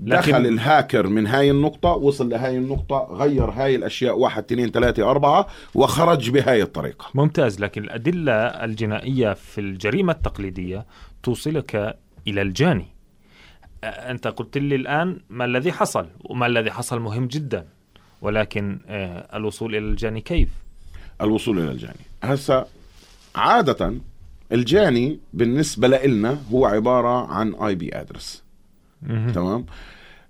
لكن- 0.04 0.30
دخل 0.32 0.46
الهاكر 0.46 1.06
من 1.06 1.26
هاي 1.26 1.50
النقطة 1.50 1.88
وصل 1.90 2.28
لهاي 2.28 2.58
النقطة 2.58 3.08
غير 3.10 3.44
هاي 3.44 3.76
الأشياء 3.76 4.18
واحد 4.18 4.42
اثنين 4.44 4.70
ثلاثة 4.70 5.10
أربعة 5.10 5.46
وخرج 5.74 6.30
بهاي 6.30 6.62
الطريقة 6.62 7.06
ممتاز 7.14 7.60
لكن 7.60 7.84
الأدلة 7.84 8.32
الجنائية 8.34 9.32
في 9.32 9.60
الجريمة 9.60 10.12
التقليدية 10.12 10.86
توصلك 11.22 11.96
إلى 12.28 12.42
الجاني 12.42 12.86
أنت 13.84 14.26
قلت 14.28 14.58
لي 14.58 14.74
الآن 14.76 15.20
ما 15.30 15.44
الذي 15.44 15.72
حصل 15.72 16.06
وما 16.24 16.46
الذي 16.46 16.70
حصل 16.70 17.00
مهم 17.00 17.26
جدا 17.26 17.66
ولكن 18.22 18.78
الوصول 19.34 19.74
إلى 19.76 19.84
الجاني 19.86 20.20
كيف؟ 20.20 20.48
الوصول 21.20 21.58
إلى 21.58 21.70
الجاني 21.70 22.00
هسا 22.22 22.66
عادة 23.34 23.94
الجاني 24.52 25.20
بالنسبة 25.32 25.88
لنا 25.88 26.38
هو 26.52 26.66
عبارة 26.66 27.26
عن 27.32 27.54
آي 27.54 27.74
بي 27.74 27.90
ادرس. 28.00 28.42
تمام؟ 29.08 29.66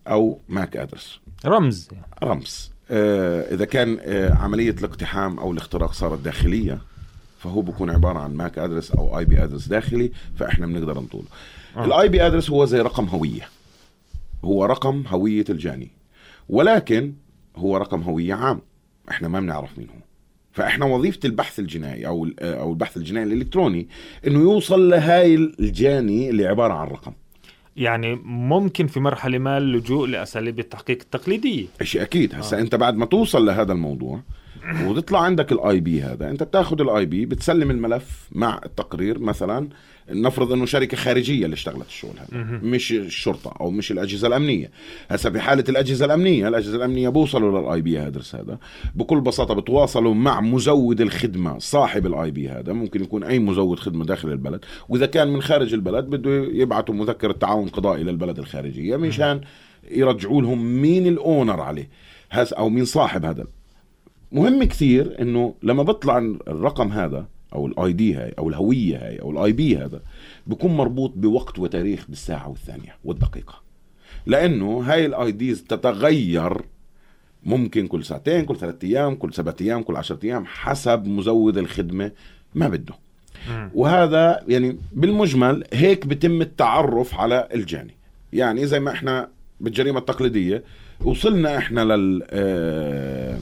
أو 0.09 0.39
ماك 0.49 0.77
أدرس. 0.77 1.21
رمز. 1.47 1.89
رمز. 2.23 2.73
آه 2.91 3.55
إذا 3.55 3.65
كان 3.65 3.99
آه 4.01 4.35
عملية 4.35 4.71
الاقتحام 4.71 5.39
أو 5.39 5.53
الاختراق 5.53 5.93
صارت 5.93 6.19
داخلية 6.21 6.79
فهو 7.39 7.61
بكون 7.63 7.91
عبارة 7.91 8.19
عن 8.19 8.35
MAC 8.35 8.59
address 8.59 8.91
أو 8.91 9.19
IP 9.19 9.45
address 9.45 9.67
داخلي 9.69 10.13
فإحنا 10.37 10.67
بنقدر 10.67 11.01
نطوله. 11.01 11.25
آه. 11.77 11.85
ال 11.85 12.09
IP 12.09 12.27
address 12.27 12.51
هو 12.51 12.65
زي 12.65 12.81
رقم 12.81 13.05
هوية. 13.05 13.49
هو 14.45 14.65
رقم 14.65 15.05
هوية 15.09 15.45
الجاني. 15.51 15.91
ولكن 16.49 17.13
هو 17.57 17.77
رقم 17.77 18.03
هوية 18.03 18.35
عام. 18.35 18.61
إحنا 19.11 19.29
ما 19.29 19.41
بنعرف 19.41 19.79
مين 19.79 19.89
هو. 19.89 20.03
فإحنا 20.53 20.87
وظيفة 20.87 21.21
البحث 21.25 21.59
الجنائي 21.59 22.07
أو 22.07 22.25
ال- 22.25 22.41
أو 22.41 22.71
البحث 22.71 22.97
الجنائي 22.97 23.27
الإلكتروني 23.27 23.89
إنه 24.27 24.39
يوصل 24.39 24.91
لهاي 24.91 25.35
الجاني 25.35 26.31
اللي 26.31 26.47
عبارة 26.47 26.75
عن 26.75 26.87
رقم. 26.87 27.13
يعني 27.77 28.15
ممكن 28.25 28.87
في 28.87 29.01
مرحلة 29.01 29.39
ما 29.39 29.59
اللجوء 29.59 30.07
لأساليب 30.07 30.59
التحقيق 30.59 30.99
التقليدية. 31.01 31.67
شيء 31.83 32.03
أكيد. 32.03 32.35
هسا 32.35 32.61
أنت 32.61 32.75
بعد 32.75 32.95
ما 32.97 33.07
توصل 33.07 33.47
لهذا 33.47 33.73
الموضوع 33.73 34.21
وتطلع 34.85 35.21
عندك 35.21 35.53
ال 35.53 35.81
IP 35.81 36.03
هذا. 36.03 36.31
انت 36.31 36.43
بتاخذ 36.43 36.81
ال 36.81 37.07
IP 37.07 37.27
بتسلم 37.27 37.71
الملف 37.71 38.29
مع 38.33 38.61
التقرير 38.67 39.19
مثلا. 39.19 39.69
نفرض 40.11 40.53
إنه 40.53 40.67
شركة 40.67 40.97
خارجية 40.97 41.45
اللي 41.45 41.55
اشتغلت 41.55 41.87
الشغل 41.87 42.15
هذا. 42.19 42.43
مش 42.63 42.93
الشرطة 42.93 43.55
أو 43.61 43.71
مش 43.71 43.93
الأجهزة 43.93 44.29
الأمنية. 44.29 44.71
هسا 45.09 45.31
في 45.31 45.41
حالة 45.41 45.65
الأجهزة 45.69 46.05
الأمنية 46.05 46.49
الأجهزة 46.49 46.77
الأمنية 46.77 47.09
بوصلوا 47.09 47.61
لل 47.61 47.81
IP 47.81 47.99
هذا 47.99 48.21
هذا. 48.35 48.59
بكل 48.95 49.21
بساطة 49.21 49.55
بتواصلوا 49.55 50.15
مع 50.15 50.41
مزود 50.41 51.01
الخدمة 51.01 51.59
صاحب 51.59 52.07
ال 52.07 52.31
IP 52.31 52.49
هذا. 52.49 52.73
ممكن 52.73 53.03
يكون 53.03 53.25
أي 53.25 53.39
مزود 53.39 53.79
خدمة 53.79 54.05
داخل 54.05 54.29
البلد. 54.29 54.65
وإذا 54.89 55.07
كان 55.07 55.29
من 55.29 55.43
خارج 55.43 55.75
البلد 55.75 56.05
بده 56.05 56.45
يبعثوا 56.53 56.95
مذكرة 56.95 57.33
تعاون 57.33 57.69
قضائي 57.69 58.05
للبلد 58.05 58.39
الخارجية. 58.39 58.97
مشان 58.97 59.41
يرجعوا 59.91 60.43
لهم 60.43 60.83
مين 60.83 61.07
ال 61.07 61.16
owner 61.16 61.61
عليه. 61.61 61.89
أو 62.33 62.69
مين 62.69 62.85
صاحب 62.85 63.25
هذا. 63.25 63.47
مهم 64.33 64.65
كثير 64.65 65.17
إنه 65.21 65.55
لما 65.63 65.83
بيطلع 65.83 66.19
الرقم 66.49 66.93
هذا 66.93 67.27
أو 67.55 67.67
ال 67.67 67.93
ID 67.93 68.15
هاي 68.15 68.35
أو 68.39 68.49
الهوية 68.49 68.97
هاي 68.97 69.17
أو 69.17 69.31
ال 69.31 69.53
IP 69.53 69.77
هذا 69.77 70.01
بيكون 70.47 70.77
مربوط 70.77 71.13
بوقت 71.17 71.59
وتاريخ 71.59 72.05
بالساعة 72.09 72.49
والثانية 72.49 72.97
والدقيقة. 73.05 73.63
لأنه 74.27 74.81
هاي 74.87 75.07
ال 75.07 75.33
IDs 75.33 75.65
تتغير 75.65 76.63
ممكن 77.45 77.87
كل 77.87 78.05
ساعتين 78.05 78.45
كل 78.45 78.57
ثلاثة 78.57 78.89
أيام 78.89 79.15
كل 79.15 79.35
سبعة 79.35 79.57
أيام 79.61 79.83
كل 79.83 79.97
عشرة 79.97 80.19
أيام 80.25 80.45
حسب 80.47 81.07
مزود 81.07 81.59
الخدمة 81.59 82.11
ما 82.55 82.69
بده. 82.69 82.95
وهذا 83.75 84.45
يعني 84.49 84.79
بالمجمل 84.93 85.65
هيك 85.73 86.07
بتم 86.07 86.43
التعرف 86.43 87.15
على 87.15 87.49
الجاني. 87.55 87.95
يعني 88.33 88.67
زي 88.67 88.81
ما 88.81 88.91
إحنا 88.91 89.29
بالجريمة 89.61 89.99
التقليدية 89.99 90.65
وصلنا 91.05 91.59
إحنا 91.59 91.81
لل 91.81 92.23
آه، 92.31 93.39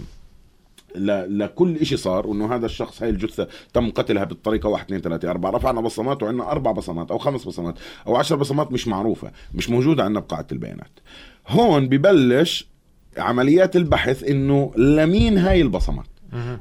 لكل 0.95 1.87
شيء 1.87 1.99
صار 1.99 2.27
وإنه 2.27 2.55
هذا 2.55 2.67
الشخص 2.67 3.03
هاي 3.03 3.11
الجثة 3.11 3.49
تم 3.73 3.91
قتلها 3.91 4.25
بالطريقة 4.25 4.69
1 4.69 4.85
2 4.85 5.01
3 5.01 5.31
4 5.31 5.51
رفعنا 5.51 5.81
بصمات 5.81 6.23
وعندنا 6.23 6.51
أربع 6.51 6.73
بصمات 6.73 7.11
أو 7.11 7.19
خمس 7.19 7.45
بصمات 7.45 7.75
أو 8.07 8.17
عشر 8.17 8.37
بصمات 8.37 8.73
مش 8.73 8.89
معروفة 8.89 9.33
مش 9.55 9.71
موجودة 9.71 10.05
عندنا 10.05 10.21
بقاعدة 10.21 10.47
البيانات 10.53 11.01
هون 11.49 11.89
ببلش 11.89 12.69
عمليات 13.17 13.77
البحث 13.77 14.25
إنه 14.25 14.73
لمين 14.77 15.39
هاي 15.39 15.61
البصمات. 15.63 16.07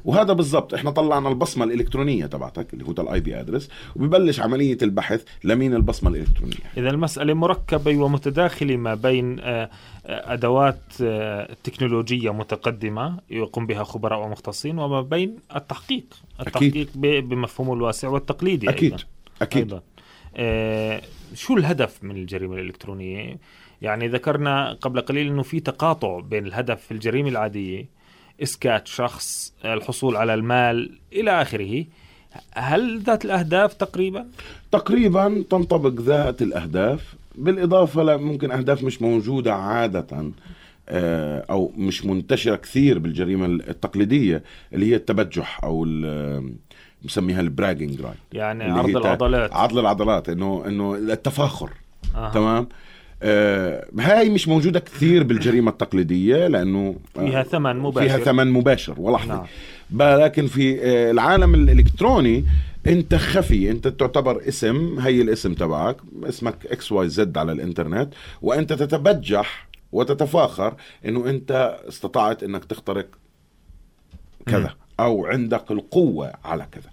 وهذا 0.04 0.32
بالضبط 0.32 0.74
إحنا 0.74 0.90
طلعنا 0.90 1.28
البصمة 1.28 1.64
الإلكترونية 1.64 2.26
تبعتك 2.26 2.74
اللي 2.74 2.84
هو 2.84 2.90
ال 2.98 3.20
IP 3.20 3.40
address 3.40 3.68
وببلش 3.96 4.40
عملية 4.40 4.78
البحث 4.82 5.24
لمين 5.44 5.74
البصمة 5.74 6.10
الإلكترونية. 6.10 6.56
إذا 6.76 6.90
المسألة 6.90 7.34
مركبة 7.34 7.96
ومتداخلة 7.96 8.76
ما 8.76 8.94
بين 8.94 9.40
آه، 9.40 9.70
آه، 10.06 10.32
أدوات 10.32 10.80
آه، 11.02 11.56
تكنولوجية 11.64 12.32
متقدمة 12.32 13.18
يقوم 13.30 13.66
بها 13.66 13.84
خبراء 13.84 14.20
ومختصين 14.26 14.78
وما 14.78 15.00
بين 15.00 15.36
التحقيق. 15.56 16.04
التحقيق 16.40 16.88
ب- 16.94 17.28
بمفهومه 17.28 17.74
الواسع 17.74 18.08
والتقليدي 18.08 18.70
أكيد 18.70 18.92
أيضا. 18.92 19.04
أكيد. 19.42 19.62
أيضا. 19.72 19.82
آه، 20.36 21.02
شو 21.34 21.56
الهدف 21.56 22.04
من 22.04 22.16
الجريمة 22.16 22.54
الإلكترونية؟ 22.54 23.36
يعني 23.82 24.08
ذكرنا 24.08 24.72
قبل 24.72 25.00
قليل 25.00 25.26
أنه 25.26 25.42
في 25.42 25.60
تقاطع 25.60 26.20
بين 26.20 26.46
الهدف 26.46 26.80
في 26.80 26.92
الجريمة 26.92 27.28
العادية 27.28 27.99
إسكات 28.42 28.86
شخص 28.86 29.52
الحصول 29.64 30.16
على 30.16 30.34
المال 30.34 30.98
إلى 31.12 31.42
آخره. 31.42 31.84
هل 32.54 33.00
ذات 33.00 33.24
الأهداف 33.24 33.74
تقريبا؟ 33.74 34.26
تقريبا 34.72 35.44
تنطبق 35.50 36.00
ذات 36.00 36.42
الأهداف. 36.42 37.14
بالإضافة 37.34 38.02
لممكن 38.02 38.50
أهداف 38.50 38.82
مش 38.82 39.02
موجودة 39.02 39.54
عادة 39.54 40.32
آه، 40.88 41.44
أو 41.50 41.72
مش 41.76 42.04
منتشرة 42.04 42.56
كثير 42.56 42.98
بالجريمة 42.98 43.46
التقليدية 43.46 44.42
اللي 44.72 44.90
هي 44.90 44.96
التبجح 44.96 45.64
أو 45.64 45.84
بنسميها 47.02 47.40
ال 47.40 47.47
bragging 47.47 48.00
right 48.00 48.16
يعني 48.32 48.64
عرض 48.64 48.96
العضلات. 48.96 49.52
عضل 49.52 49.78
العضلات 49.78 50.28
انه 50.28 50.64
إنه 50.66 50.94
التفاخر. 50.94 51.70
آه. 52.14 52.32
تمام؟ 52.32 52.68
آه 53.22 53.86
هاي 53.98 54.28
مش 54.28 54.48
موجودة 54.48 54.80
كثير 54.80 55.22
بالجريمة 55.22 55.70
التقليدية 55.70 56.46
لأنه 56.46 56.96
آه، 57.16 57.20
فيها 57.20 57.42
ثمن 57.42 57.76
مباشر. 57.76 58.08
فيها 58.08 58.18
ثمن 58.18 58.50
مباشر 58.50 58.94
ولحظة 59.00 59.34
نعم. 59.34 60.20
لكن 60.20 60.46
في 60.46 60.80
آه، 60.82 61.10
العالم 61.10 61.54
الإلكتروني 61.54 62.44
أنت 62.86 63.14
خفي 63.14 63.70
أنت 63.70 63.88
تعتبر 63.88 64.48
اسم 64.48 64.98
هي 64.98 65.22
الاسم 65.22 65.54
تبعك 65.54 65.96
اسمك 66.24 66.66
X 66.66 66.92
Y 66.92 67.08
Z 67.08 67.38
على 67.38 67.52
الإنترنت 67.52 68.14
وأنت 68.42 68.72
تتبجح 68.72 69.68
وتتفاخر 69.92 70.74
أنه 71.04 71.30
أنت 71.30 71.80
استطعت 71.88 72.42
أنك 72.42 72.64
تخترق 72.64 73.06
كذا 74.46 74.74
أو 75.00 75.26
عندك 75.26 75.70
القوة 75.70 76.32
على 76.44 76.66
كذا. 76.72 76.90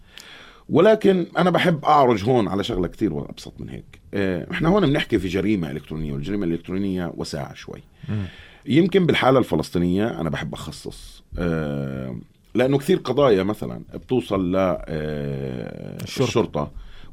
ولكن 0.69 1.25
أنا 1.37 1.49
بحب 1.49 1.85
أعرج 1.85 2.23
هون 2.23 2.47
على 2.47 2.63
شغلة 2.63 2.87
كثير 2.87 3.29
ابسط 3.29 3.53
من 3.59 3.69
هيك. 3.69 3.99
آه، 4.13 4.47
إحنا 4.51 4.69
هون 4.69 4.87
بنحكي 4.87 5.19
في 5.19 5.27
جريمة 5.27 5.71
إلكترونية 5.71 6.13
والجريمة 6.13 6.45
الإلكترونية 6.45 7.13
واسعة 7.17 7.53
شوي. 7.53 7.83
يمكن 8.65 9.05
بالحالة 9.05 9.39
الفلسطينية 9.39 10.21
أنا 10.21 10.29
بحب 10.29 10.53
أخصص. 10.53 11.23
آه، 11.37 12.15
لأنه 12.55 12.77
كثير 12.77 12.97
قضايا 12.97 13.43
مثلا 13.43 13.81
بتوصل 13.93 14.51
ل 14.51 14.55
آه، 14.57 15.97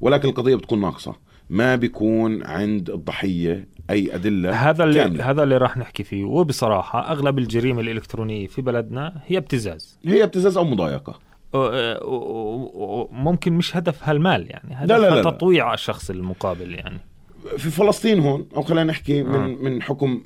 ولكن 0.00 0.28
القضية 0.28 0.54
بتكون 0.54 0.80
ناقصة. 0.80 1.14
ما 1.50 1.76
بيكون 1.76 2.42
عند 2.42 2.90
الضحية 2.90 3.68
أي 3.90 4.14
أدلة 4.14 4.70
هذا 4.70 4.84
اللي 4.84 4.94
كاملة. 4.94 5.30
هذا 5.30 5.42
اللي 5.42 5.56
راح 5.56 5.76
نحكي 5.76 6.04
فيه. 6.04 6.24
وبصراحة 6.24 7.12
أغلب 7.12 7.38
الجريمة 7.38 7.80
الإلكترونية 7.80 8.46
في 8.46 8.62
بلدنا 8.62 9.20
هي 9.26 9.38
ابتزاز. 9.38 9.98
هي 10.04 10.24
ابتزاز 10.24 10.56
أو 10.56 10.64
مضايقة. 10.64 11.18
وممكن 12.04 13.52
مش 13.52 13.76
هدفها 13.76 14.12
المال 14.12 14.46
يعني 14.50 14.86
لا، 14.86 14.98
لا، 14.98 15.08
هدفها 15.08 15.22
لا. 15.22 15.30
تطويع 15.30 15.74
الشخص 15.74 16.10
المقابل 16.10 16.74
يعني 16.74 16.98
في 17.58 17.70
فلسطين 17.70 18.20
هون 18.20 18.46
أو 18.56 18.62
خلينا 18.62 18.84
نحكي 18.84 19.20
آه. 19.20 19.24
من 19.24 19.64
من 19.64 19.82
حكم 19.82 20.22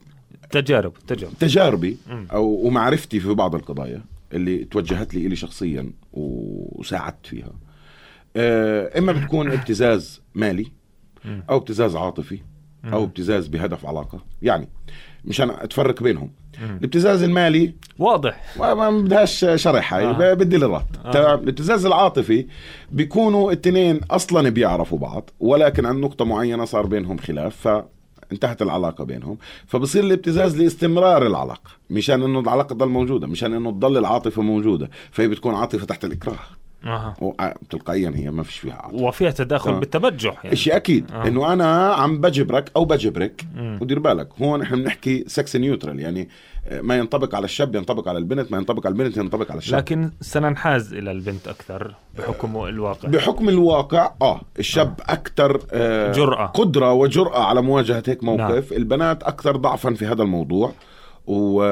تجارب 0.50 0.92
تجارب 1.06 1.32
تجاربي. 1.40 1.96
أو 2.32 2.44
ومعرفتي 2.66 3.20
في 3.20 3.34
بعض 3.34 3.54
القضايا 3.54 4.02
اللي 4.32 4.64
توجهت 4.64 5.14
لي 5.14 5.26
إلي 5.26 5.36
شخصيا 5.36 5.92
وساعدت 6.12 7.26
فيها 7.26 7.52
آه، 8.36 8.98
إما 8.98 9.12
بتكون 9.12 9.50
ابتزاز 9.58 10.22
مالي. 10.34 10.66
أو 11.50 11.56
ابتزاز 11.56 11.96
عاطفي 11.96 12.38
أو 12.84 13.04
ابتزاز 13.04 13.46
بهدف 13.46 13.86
علاقة 13.86 14.24
يعني 14.42 14.68
مشان 15.24 15.50
أتفرق 15.50 16.02
بينهم. 16.02 16.30
الابتزاز 16.62 17.22
المالي 17.22 17.74
واضح 17.98 18.40
ما 18.58 18.90
بدهاش 18.90 19.46
شرح 19.54 19.94
هاي 19.94 20.04
آه. 20.04 20.30
آه. 20.30 20.34
بالدولارات 20.34 20.86
آه. 21.04 21.10
تمام 21.10 21.38
الابتزاز 21.38 21.86
العاطفي 21.86 22.46
بيكونوا 22.92 23.52
التنين 23.52 24.00
أصلا 24.10 24.48
بيعرفوا 24.48 24.98
بعض 24.98 25.30
ولكن 25.40 25.86
عن 25.86 26.00
نقطة 26.00 26.24
معينة 26.24 26.64
صار 26.64 26.86
بينهم 26.86 27.18
خلاف 27.18 27.56
فانتهت 27.56 28.62
العلاقة 28.62 29.04
بينهم 29.04 29.38
فبصير 29.66 30.04
الابتزاز 30.04 30.56
لاستمرار 30.62 31.26
العلاقة 31.26 31.70
مشان 31.90 32.22
إنه 32.22 32.40
العلاقة 32.40 32.72
تضل 32.74 32.88
موجودة 32.88 33.26
مشان 33.26 33.54
إنه 33.54 33.70
تضل 33.70 33.98
العاطفة 33.98 34.42
موجودة 34.42 34.90
فهي 35.10 35.28
بتكون 35.28 35.54
عاطفة 35.54 35.86
تحت 35.86 36.04
الإكراه 36.04 36.38
أها. 36.84 37.16
وتلقائيا 37.20 38.12
هي 38.14 38.30
ما 38.30 38.42
فيش 38.42 38.58
فيها 38.58 38.74
عاطفة 38.74 39.02
وفيها 39.02 39.30
تداخل 39.30 39.70
آه. 39.70 39.78
بالتبجح 39.78 40.44
يعني 40.44 40.56
شيء 40.56 40.76
أكيد 40.76 41.10
آه. 41.10 41.14
آه. 41.24 41.28
إنه 41.28 41.52
أنا 41.52 41.92
عم 41.92 42.20
بجبرك 42.20 42.70
أو 42.76 42.84
بجبرك. 42.84 43.44
ودير 43.80 43.98
بالك 43.98 44.28
هون 44.42 44.62
إحنا 44.62 44.76
بنحكي 44.76 45.24
sex 45.26 45.56
neutral 45.56 46.00
يعني 46.00 46.28
آه، 46.68 46.80
ما 46.80 46.96
ينطبق 46.98 47.34
على 47.34 47.44
الشاب 47.44 47.74
ينطبق 47.74 48.08
على 48.08 48.18
البنت 48.18 48.52
ما 48.52 48.58
ينطبق 48.58 48.86
على 48.86 48.92
البنت 48.92 49.16
ينطبق 49.16 49.50
على 49.50 49.58
الشاب 49.58 49.78
لكن 49.78 50.10
سننحاز 50.20 50.94
إلى 50.94 51.10
البنت 51.10 51.48
أكثر 51.48 51.94
بحكم 52.18 52.64
الواقع 52.64 53.08
بحكم 53.08 53.48
الواقع 53.48 54.12
آه 54.22 54.40
الشاب 54.58 55.00
أكثر 55.00 55.60
آه 55.72 56.12
جرأة. 56.12 56.46
قدرة 56.46 56.92
وجرأة 56.92 57.44
على 57.44 57.62
مواجهة 57.62 58.02
هيك 58.06 58.24
موقف 58.24 58.72
نعم. 58.72 58.80
البنات 58.80 59.22
أكثر 59.22 59.56
ضعفا 59.56 59.94
في 59.94 60.06
هذا 60.06 60.22
الموضوع 60.22 60.72
و... 61.28 61.62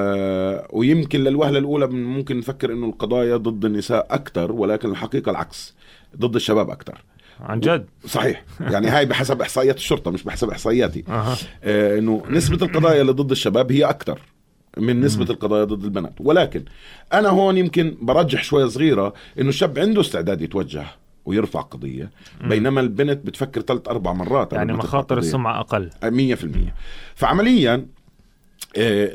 ويمكن 0.70 1.20
للوهلة 1.24 1.58
الأولى 1.58 1.86
ممكن 1.86 2.38
نفكر 2.38 2.72
إنه 2.72 2.86
القضايا 2.86 3.36
ضد 3.36 3.64
النساء 3.64 4.06
أكثر 4.10 4.52
ولكن 4.52 4.90
الحقيقة 4.90 5.30
العكس 5.30 5.74
ضد 6.16 6.34
الشباب 6.34 6.70
أكثر 6.70 7.04
عن 7.40 7.60
جد؟ 7.60 7.86
صحيح. 8.06 8.44
يعني 8.60 8.88
هاي 8.88 9.06
بحسب 9.06 9.40
إحصائيات 9.40 9.76
الشرطة 9.76 10.10
مش 10.10 10.22
بحسب 10.22 10.50
إحصائياتي. 10.50 11.04
أها. 11.08 11.36
آه 11.64 11.98
إنه 11.98 12.22
نسبة 12.30 12.66
القضايا 12.66 13.00
اللي 13.00 13.12
ضد 13.12 13.30
الشباب 13.30 13.72
هي 13.72 13.84
أكثر 13.84 14.20
من 14.76 15.00
نسبة 15.00 15.30
القضايا 15.30 15.64
ضد 15.64 15.84
البنات. 15.84 16.14
ولكن 16.20 16.64
أنا 17.12 17.28
هون 17.28 17.56
يمكن 17.58 17.96
برجح 18.00 18.44
شوية 18.44 18.66
صغيرة 18.66 19.14
إنه 19.38 19.48
الشاب 19.48 19.78
عنده 19.78 20.00
استعداد 20.00 20.42
يتوجه 20.42 20.84
ويرفع 21.24 21.60
قضية 21.60 22.10
بينما 22.44 22.80
البنت 22.80 23.26
بتفكر 23.26 23.60
ثلاث 23.60 23.88
أربع 23.88 24.12
مرات 24.12 24.52
يعني 24.52 24.72
مخاطر 24.72 25.14
قضية. 25.16 25.26
السمعة 25.26 25.60
أقل. 25.60 25.90
مية 26.04 26.34
في 26.34 26.44
المية. 26.44 26.74
فعمليا 27.14 27.74
آه، 27.74 27.95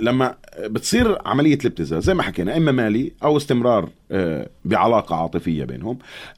لما 0.02 0.36
بتصير 0.60 1.18
عملية 1.26 1.56
الابتزاز 1.56 2.04
زي 2.04 2.14
ما 2.14 2.24
حكينا 2.24 2.58
إما 2.58 2.72
مالي 2.72 3.12
أو 3.24 3.38
استمرار 3.38 3.90
آه، 4.12 4.50
بعلاقة 4.66 5.16
عاطفية 5.16 5.64
بينهم 5.64 5.98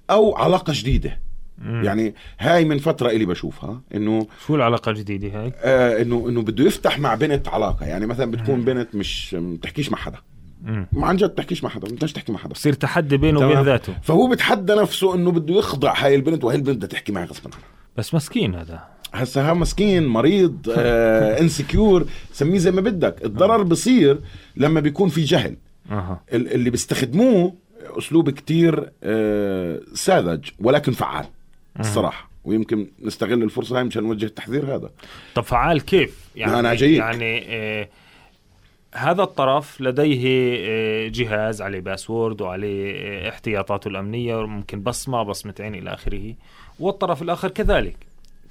أو 0.10 0.36
علاقة 0.36 0.74
جديدة. 0.76 1.20
مم. 1.58 1.84
يعني 1.84 2.16
هاي 2.40 2.66
من 2.66 2.78
فترة 2.78 3.10
إلي 3.10 3.26
بشوفها 3.26 3.82
إنه 3.96 4.28
شو 4.48 4.56
العلاقة 4.56 4.90
الجديدة 4.90 5.42
هاي؟ 5.42 5.54
آه 5.58 6.02
إنه 6.02 6.30
إنه 6.30 6.42
بده 6.42 6.64
يفتح 6.64 7.00
مع 7.00 7.16
بنت 7.16 7.48
علاقة. 7.48 7.86
يعني 7.86 8.06
مثلا 8.06 8.32
بتكون 8.32 8.62
بنت 8.62 8.96
مش 8.96 9.36
بتحكيش 9.40 9.92
مع 9.92 9.98
حدا. 9.98 10.18
مم. 10.62 10.88
ما 10.92 11.08
عن 11.08 11.16
جد 11.16 11.30
بتحكيش 11.30 11.64
مع 11.64 11.70
حدا 11.70 11.90
ما 11.90 11.96
بدهاش 11.96 12.14
تحكي 12.14 12.32
مع 12.32 12.40
حدا. 12.40 12.54
بصير 12.54 12.74
تحدي 12.74 13.18
بينه. 13.18 13.40
وبين 13.40 13.62
ذاته. 13.62 13.94
فهو 14.02 14.28
بتحدى 14.28 14.74
نفسه 14.74 15.16
إنه 15.16 15.32
بده 15.32 15.56
يخضع 15.56 15.94
هاي 15.98 16.16
البنت 16.16 16.44
وهي 16.44 16.56
البنت 16.56 16.76
بدها 16.78 16.90
تحكي 16.90 17.12
معي 17.12 17.26
غصبا. 17.26 17.50
عنها 17.54 17.68
بس 17.98 18.14
مسكين 18.14 18.56
هذا. 18.56 18.93
هسا 19.14 19.42
ها 19.50 19.54
مسكين 19.54 20.08
مريض 20.08 20.70
آه 20.78 21.40
insecure 21.42 22.06
سميه 22.32 22.58
زي 22.58 22.72
ما 22.72 22.82
بدك. 22.82 23.26
الضرر 23.26 23.64
بصير 23.64 24.20
لما 24.58 24.80
بيكون 24.80 25.10
في 25.10 25.24
جهل. 25.24 25.56
اللي 26.34 26.70
بيستخدموه 26.70 27.54
أسلوب 27.98 28.30
كتير 28.30 28.90
آه 29.04 29.80
ساذج 29.94 30.50
ولكن 30.60 30.92
فعال 30.92 31.26
الصراحة. 31.80 32.30
ويمكن 32.44 32.88
نستغل 33.02 33.44
الفرصة 33.44 33.78
هاي 33.78 33.84
مشان 33.84 34.04
نوجه 34.04 34.26
التحذير 34.26 34.76
هذا. 34.76 34.90
طب 35.36 35.44
فعال 35.44 35.82
كيف؟ 35.86 36.18
يعني 36.36 36.60
أنا 36.60 36.74
جايك. 36.74 36.98
يعني 36.98 37.44
آه 37.48 37.88
هذا 38.96 39.24
الطرف 39.24 39.82
لديه 39.82 40.56
آه 40.60 41.08
جهاز 41.08 41.62
عليه 41.62 41.80
password 41.80 42.42
وعليه 42.42 42.94
آه 42.96 43.30
احتياطاته 43.30 43.88
الأمنية 43.88 44.36
وممكن 44.36 44.82
بصمة 44.82 45.24
بصمة 45.24 45.54
عين 45.60 45.76
إلى 45.76 45.94
آخره 45.94 46.34
والطرف 46.80 47.22
الآخر 47.22 47.50
كذلك. 47.50 47.96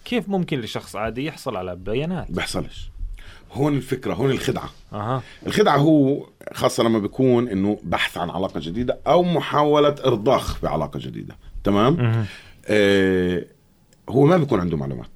كيف 0.05 0.29
ممكن 0.29 0.61
لشخص 0.61 0.97
عادي 0.97 1.25
يحصل 1.25 1.57
على 1.57 1.77
بيانات؟ 1.77 2.31
بيحصلش. 2.31 2.91
هون 3.53 3.77
الفكرة 3.77 4.15
هون 4.15 4.31
الخدعة. 4.31 4.71
أها. 4.93 5.23
الخدعة 5.47 5.77
هو 5.77 6.27
خاصة 6.53 6.85
لما 6.85 6.99
بيكون 6.99 7.49
إنه 7.49 7.79
بحث 7.83 8.19
عن 8.19 8.31
علاقة 8.31 8.61
جديدة 8.61 9.01
أو 9.07 9.23
محاولة 9.23 9.95
إرضاخ 10.05 10.63
بعلاقة 10.63 10.99
جديدة. 10.99 11.37
تمام؟ 11.65 11.95
مهم. 11.95 12.25
آه 12.67 13.45
هو 14.09 14.27
ما 14.27 14.37
بيكون 14.37 14.61
عنده 14.61 14.77
معلومات. 14.77 15.11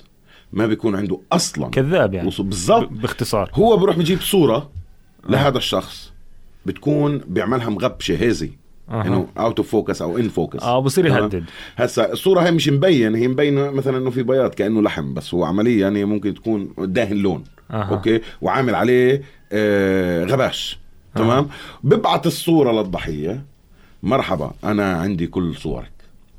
ما 0.52 0.66
بيكون 0.66 0.96
عنده 0.96 1.20
أصلا 1.32 1.70
كذاب 1.70 2.14
يعني. 2.14 2.30
بالضبط. 2.38 2.88
باختصار. 2.88 3.50
هو 3.54 3.76
بيروح 3.76 3.96
بجيب 3.96 4.20
صورة 4.20 4.70
لهذا 5.28 5.58
الشخص 5.58 6.12
بتكون 6.66 7.18
بيعملها 7.18 7.68
مغبشة 7.68 8.22
هيزي. 8.22 8.52
إنه 8.90 9.26
out 9.38 9.58
of 9.58 9.70
focus 9.70 10.02
أو 10.02 10.18
in 10.18 10.28
focus 10.28 10.62
آه 10.62 10.80
بصير 10.80 11.06
يهدد. 11.06 11.44
هسا 11.76 12.12
الصورة 12.12 12.40
هي 12.40 12.50
مش 12.50 12.68
مبين 12.68 13.14
هي 13.14 13.28
مبينه 13.28 13.70
مثلا 13.70 13.98
إنه 13.98 14.10
في 14.10 14.22
بياض 14.22 14.54
كأنه 14.54 14.82
لحم 14.82 15.14
بس 15.14 15.34
هو 15.34 15.44
عمليا 15.44 15.90
هي 15.90 16.04
ممكن 16.04 16.34
تكون 16.34 16.74
داهن 16.78 17.16
لون. 17.16 17.44
أها. 17.70 17.82
okay؟ 17.82 18.20
وعامل 18.40 18.74
عليه 18.74 19.22
آه 19.52 20.24
غباش. 20.24 20.78
تمام؟ 21.14 21.48
ببعت 21.84 22.26
الصورة 22.26 22.72
للضحية. 22.72 23.44
مرحبا 24.02 24.52
أنا 24.64 24.92
عندي 24.92 25.26
كل 25.26 25.54
صورك. 25.54 25.92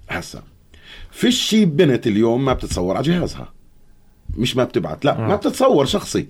هسا 0.10 0.44
في 1.12 1.32
شي 1.32 1.66
بنت 1.66 2.08
اليوم 2.08 2.46
ما 2.46 2.54
بتتصور 2.54 2.96
على 2.96 3.06
جهازها. 3.06 3.54
مش 4.38 4.56
ما 4.56 4.64
بتبعت 4.64 5.06
لا 5.06 5.18
آه. 5.18 5.28
ما 5.28 5.36
بتتصور 5.36 5.86
شخصي. 5.86 6.28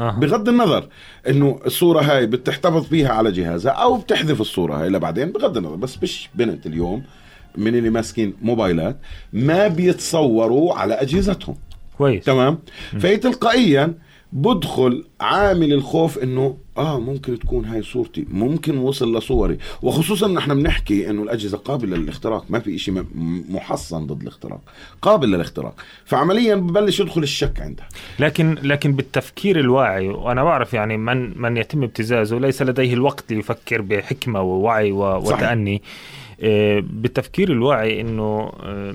أها. 0.00 0.10
بغض 0.10 0.48
النظر 0.48 0.88
إنه 1.28 1.60
الصورة 1.66 2.00
هاي 2.00 2.26
بتحتفظ 2.26 2.88
بيها 2.88 3.08
على 3.08 3.32
جهازها 3.32 3.72
أو 3.72 3.96
بتحذف 3.96 4.40
الصورة 4.40 4.82
هاي 4.82 4.88
لبعدين 4.88 5.32
بغض 5.32 5.56
النظر 5.56 5.76
بس 5.76 6.02
مش 6.02 6.28
بنت 6.34 6.66
اليوم 6.66 7.02
من 7.56 7.74
اللي 7.74 7.90
ماسكين 7.90 8.34
موبايلات 8.42 8.96
ما 9.32 9.68
بيتصوروا 9.68 10.74
على 10.74 10.94
أجهزتهم. 10.94 11.56
كويس. 11.98 12.24
تمام؟ 12.24 12.58
فهي 13.00 13.16
تلقائيا 13.16 13.94
بدخل 14.32 15.04
عامل 15.20 15.72
الخوف 15.72 16.18
إنه 16.18 16.56
آه 16.78 17.00
ممكن 17.00 17.38
تكون 17.38 17.64
هاي 17.64 17.82
صورتي 17.82 18.26
ممكن 18.32 18.78
وصل 18.78 19.16
لصوري. 19.16 19.58
وخصوصا 19.82 20.28
نحن 20.28 20.54
بنحكي 20.62 21.10
إنه 21.10 21.22
الأجهزة 21.22 21.58
قابلة 21.58 21.96
للاختراق 21.96 22.44
ما 22.50 22.58
في 22.58 22.78
شيء 22.78 23.04
محصن 23.50 24.06
ضد 24.06 24.22
الاختراق 24.22 24.60
قابل 25.02 25.28
للاختراق. 25.28 25.74
فعمليا 26.04 26.54
ببلش 26.54 27.00
يدخل 27.00 27.22
الشك 27.22 27.60
عندها. 27.60 27.88
لكن 28.20 28.56
لكن 28.62 28.92
بالتفكير 28.92 29.60
الواعي 29.60 30.08
وأنا 30.08 30.44
بعرف 30.44 30.74
يعني 30.74 30.96
من 30.96 31.40
من 31.42 31.56
يتم 31.56 31.82
ابتزازه 31.82 32.38
ليس 32.38 32.62
لديه 32.62 32.94
الوقت 32.94 33.32
ليفكر 33.32 33.80
بحكمة 33.82 34.40
ووعي 34.42 34.92
و- 34.92 35.20
صحيح. 35.24 35.40
آه، 36.42 36.82
بالتفكير 36.90 37.52
الواعي 37.52 38.00
إنه 38.00 38.52
آه، 38.62 38.94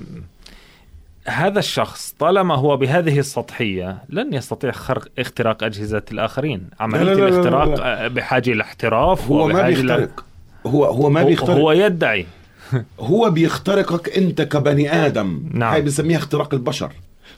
هذا 1.26 1.58
الشخص 1.58 2.14
طالما 2.18 2.54
هو 2.54 2.76
بهذه 2.76 3.18
السطحية 3.18 3.98
لن 4.08 4.34
يستطيع 4.34 4.72
خرق 4.72 5.08
اختراق 5.18 5.64
أجهزة 5.64 6.02
الآخرين. 6.12 6.68
عملية 6.80 7.02
لا 7.02 7.10
لا 7.10 7.14
لا 7.14 7.20
لا 7.20 7.28
الاختراق 7.28 7.68
لا. 7.68 8.04
آه، 8.04 8.08
بحاجة 8.08 8.52
إلى 8.52 8.62
احتراف 8.62 9.28
هو 9.28 9.48
ما 9.48 9.62
بيخترق. 9.62 10.24
هو 10.66 10.84
هو 10.84 11.10
ما 11.10 11.22
بيخترق. 11.22 11.56
هو 11.56 11.72
يدعي. 11.72 12.26
هو 13.00 13.30
بيخترقك 13.30 14.16
أنت 14.16 14.42
كبني 14.42 14.92
آدم. 15.06 15.42
نعم. 15.52 15.72
هاي 15.72 15.82
بنسميها 15.82 16.18
اختراق 16.18 16.54
البشر. 16.54 16.92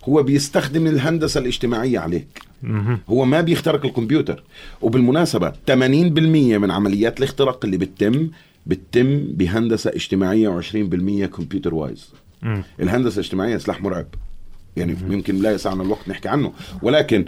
هو 0.09 0.23
بيستخدم 0.23 0.87
الهندسة 0.87 1.41
الاجتماعية 1.41 1.99
عليك. 1.99 2.43
هو 3.09 3.25
ما 3.25 3.41
بيخترق 3.41 3.85
الكمبيوتر. 3.85 4.43
وبالمناسبة 4.81 5.53
80% 5.67 6.59
من 6.59 6.71
عمليات 6.71 7.19
الاختراق 7.19 7.65
اللي 7.65 7.77
بتتم 7.77 8.31
بتتم 8.67 9.25
بهندسة 9.25 9.91
اجتماعية 9.91 10.61
و20% 10.61 11.25
كمبيوتر 11.25 11.75
وايز 11.75 12.11
مم. 12.43 12.63
الهندسة 12.81 13.21
الاجتماعية 13.21 13.57
سلاح 13.57 13.83
مرعب. 13.83 14.07
يعني 14.77 14.97
يمكن 15.11 15.37
لا 15.37 15.51
يسعنا 15.53 15.83
الوقت 15.83 16.09
نحكي 16.09 16.29
عنه. 16.29 16.53
ولكن 16.83 17.25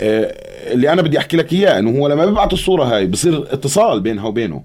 آه 0.00 0.34
اللي 0.72 0.92
أنا 0.92 1.02
بدي 1.02 1.18
أحكي 1.18 1.36
لك 1.36 1.52
إياه 1.52 1.78
إنه 1.78 1.98
هو 1.98 2.08
لما 2.08 2.26
بيبعت 2.26 2.52
الصورة 2.52 2.84
هاي 2.84 3.06
بصير 3.06 3.52
اتصال 3.52 4.00
بينها 4.00 4.24
وبينه 4.24 4.64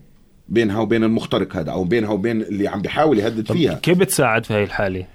بينها 0.49 0.79
وبين 0.79 1.03
المخترق 1.03 1.55
هذا 1.55 1.71
أو 1.71 1.83
بينها 1.83 2.09
وبين 2.09 2.41
اللي 2.41 2.67
عم 2.67 2.81
بيحاول 2.81 3.19
يهدد 3.19 3.51
فيها. 3.51 3.73
كيف 3.73 3.97
بتساعد 3.97 4.45
في 4.45 4.53
هاي 4.53 4.63
الحالة؟ 4.63 5.05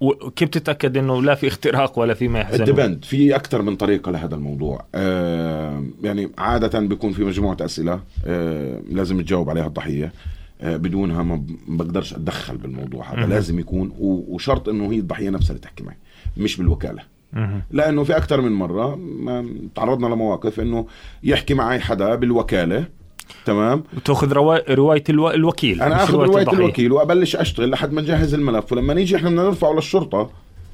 وكيف 0.00 0.48
تتأكد 0.48 0.96
إنه 0.96 1.22
لا 1.22 1.34
في 1.34 1.48
اختراق 1.48 1.98
ولا 1.98 2.14
في 2.14 2.28
ما 2.28 2.54
الدبند 2.54 3.04
في 3.04 3.36
أكثر 3.36 3.62
من 3.62 3.76
طريقة 3.76 4.12
لهذا 4.12 4.34
الموضوع. 4.34 4.84
آه 4.94 5.84
يعني 6.02 6.30
عادة 6.38 6.80
بيكون 6.80 7.12
في 7.12 7.24
مجموعة 7.24 7.56
أسئلة 7.60 8.00
آه 8.26 8.80
لازم 8.90 9.20
تجاوب 9.20 9.50
عليها 9.50 9.66
الضحية. 9.66 10.12
بدونها 10.62 11.22
ما 11.22 11.42
بقدرش 11.68 12.14
أتدخل 12.14 12.56
بالموضوع 12.56 13.12
هذا. 13.12 13.26
لازم 13.26 13.58
يكون 13.58 13.92
وشرط 13.98 14.68
إنه 14.68 14.92
هي 14.92 14.98
الضحية 14.98 15.30
نفسها 15.30 15.50
اللي 15.50 15.60
تحكي 15.60 15.84
معي 15.84 15.96
مش 16.36 16.56
بالوكالة. 16.56 17.02
لأنه 17.70 18.04
في 18.04 18.16
أكثر 18.16 18.40
من 18.40 18.52
مرة 18.52 18.96
ما 18.96 19.46
تعرضنا 19.74 20.06
لمواقف 20.06 20.60
إنه 20.60 20.86
يحكي 21.22 21.54
معي 21.54 21.80
حدا 21.80 22.14
بالوكالة 22.14 22.84
تمام 23.44 23.82
وتأخذ 23.96 24.32
روا... 24.32 24.74
رواية 24.74 25.04
ألو... 25.10 25.30
الوكيل 25.30 25.82
أنا 25.82 26.02
أخذ 26.02 26.14
رواية 26.14 26.42
الضحية. 26.42 26.58
الوكيل 26.58 26.92
وأبلش 26.92 27.36
أشتغل 27.36 27.70
لحد 27.70 27.92
ما 27.92 28.02
نجهز 28.02 28.34
الملف 28.34 28.72
ولما 28.72 28.94
نيجي 28.94 29.16
إحنا 29.16 29.30
بدنا 29.30 29.42
نرفعه 29.42 29.72
للشرطة 29.72 30.30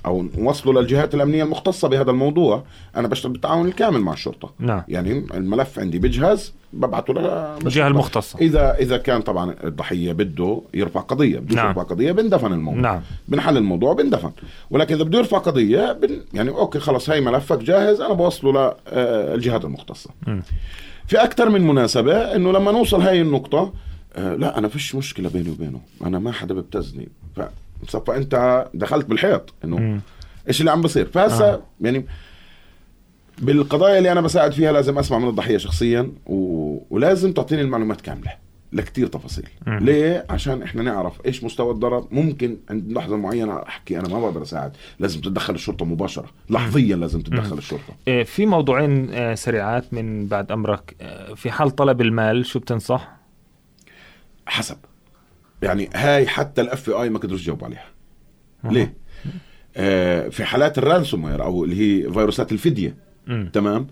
أو 0.07 0.27
نوصله 0.39 0.81
للجهات 0.81 1.15
الأمنية 1.15 1.45
المختصة 1.45 1.89
بهذا 1.89 2.11
الموضوع 2.11 2.65
أنا 2.97 3.09
بشتغل 3.09 3.33
بالتعاون 3.33 3.67
الكامل 3.67 4.01
مع 4.01 4.13
الشرطة. 4.13 4.53
نعم. 4.59 4.83
يعني 4.89 5.27
الملف 5.35 5.79
عندي 5.79 5.99
بجهز 5.99 6.53
ببعته 6.73 7.15
للشرطة. 7.15 7.59
الجهه 7.67 7.89
المختصة. 7.89 8.39
إذا 8.39 8.75
إذا 8.75 8.97
كان 8.97 9.23
طبعا 9.23 9.55
الضحية 9.65 10.13
بده 10.13 10.61
يرفع 10.75 11.01
قضية 11.01 11.39
بده 11.39 11.55
نعم. 11.55 11.69
يرفع 11.69 11.83
قضية 11.83 12.13
بندفن 12.13 12.53
الموضوع. 12.53 12.81
نعم. 12.81 13.01
بنحل 13.29 13.57
الموضوع 13.57 13.93
بندفن 13.93 14.31
ولكن 14.71 14.95
إذا 14.95 15.05
بده 15.05 15.19
يرفع 15.19 15.39
قضية 15.39 15.93
بن 15.93 16.21
يعني 16.35 16.51
أوكي 16.51 16.79
خلص 16.79 17.11
هاي 17.11 17.21
ملفك 17.21 17.59
جاهز 17.59 18.01
أنا 18.01 18.15
بوصله 18.15 18.75
للجهات 18.93 19.65
المختصة. 19.65 20.11
مم. 20.27 20.43
في 21.07 21.17
أكثر 21.17 21.49
من 21.49 21.67
مناسبة 21.67 22.17
إنه 22.17 22.53
لما 22.53 22.73
نوصل 22.73 23.01
هاي 23.01 23.21
النقطة 23.21 23.73
آه 24.17 24.35
لا 24.35 24.59
أنا 24.59 24.69
فيش 24.69 24.95
مشكلة 24.95 25.29
بيني 25.29 25.51
وبينه. 25.51 25.81
أنا 26.07 26.19
ما 26.19 26.33
حدا 26.33 26.55
ببتزني 26.55 27.09
ف 27.37 27.41
فانت 28.07 28.67
دخلت 28.75 29.07
بالحيط 29.07 29.55
إنه. 29.65 30.01
إيش 30.49 30.61
اللي 30.61 30.71
عم 30.71 30.81
بصير 30.81 31.07
فهسه 31.07 31.45
آه. 31.45 31.55
آه. 31.55 31.63
يعني 31.81 32.07
بالقضايا 33.39 33.99
اللي 33.99 34.13
أنا 34.13 34.21
بساعد 34.21 34.53
فيها 34.53 34.73
لازم 34.73 34.99
أسمع 34.99 35.19
من 35.19 35.29
الضحية 35.29 35.57
شخصيا 35.57 36.13
و... 36.27 36.79
ولازم 36.91 37.33
تعطيني 37.33 37.63
المعلومات 37.63 38.01
كاملة 38.01 38.47
لكتير 38.73 39.07
تفاصيل 39.07 39.49
مم. 39.67 39.79
ليه 39.79 40.27
عشان 40.31 40.63
إحنا 40.63 40.83
نعرف 40.83 41.27
إيش 41.27 41.45
مستوى 41.45 41.73
الضرر 41.73 42.07
ممكن 42.11 42.57
عند 42.71 42.93
لحظة 42.93 43.17
معينة 43.17 43.63
أحكي 43.63 43.99
أنا 43.99 44.09
ما 44.09 44.21
بقدر 44.21 44.43
أساعد 44.43 44.77
لازم 44.99 45.21
تتدخل 45.21 45.55
الشرطة 45.55 45.85
مباشرة 45.85 46.31
لحظيا 46.51 46.97
لازم 46.97 47.21
تتدخل 47.21 47.53
مم. 47.53 47.59
الشرطة 47.59 47.95
إيه، 48.09 48.25
في 48.25 48.47
موضوعين 48.47 49.11
آه، 49.13 49.35
سريعات 49.35 49.95
من 49.95 50.27
بعد 50.27 50.53
أمرك 50.53 50.97
آه، 51.01 51.35
في 51.35 51.51
حال 51.51 51.71
طلب 51.71 52.01
المال 52.01 52.47
شو 52.47 52.59
بتنصح؟ 52.59 53.17
حسب 54.47 54.77
يعني 55.63 55.89
هاي 55.95 56.27
حتى 56.27 56.61
ال 56.61 56.91
FBI 56.91 57.11
ما 57.11 57.19
قدروا 57.19 57.39
يجاوبوا 57.39 57.67
عليها. 57.67 57.87
ليه؟ 58.65 58.97
آه 59.77 60.29
في 60.29 60.45
حالات 60.45 60.79
ال 60.79 61.25
ransomware 61.25 61.45
أو 61.45 61.65
اللي 61.65 61.77
هي 61.77 62.13
فيروسات 62.13 62.53
الفدية. 62.53 62.97
تمام؟ 63.53 63.87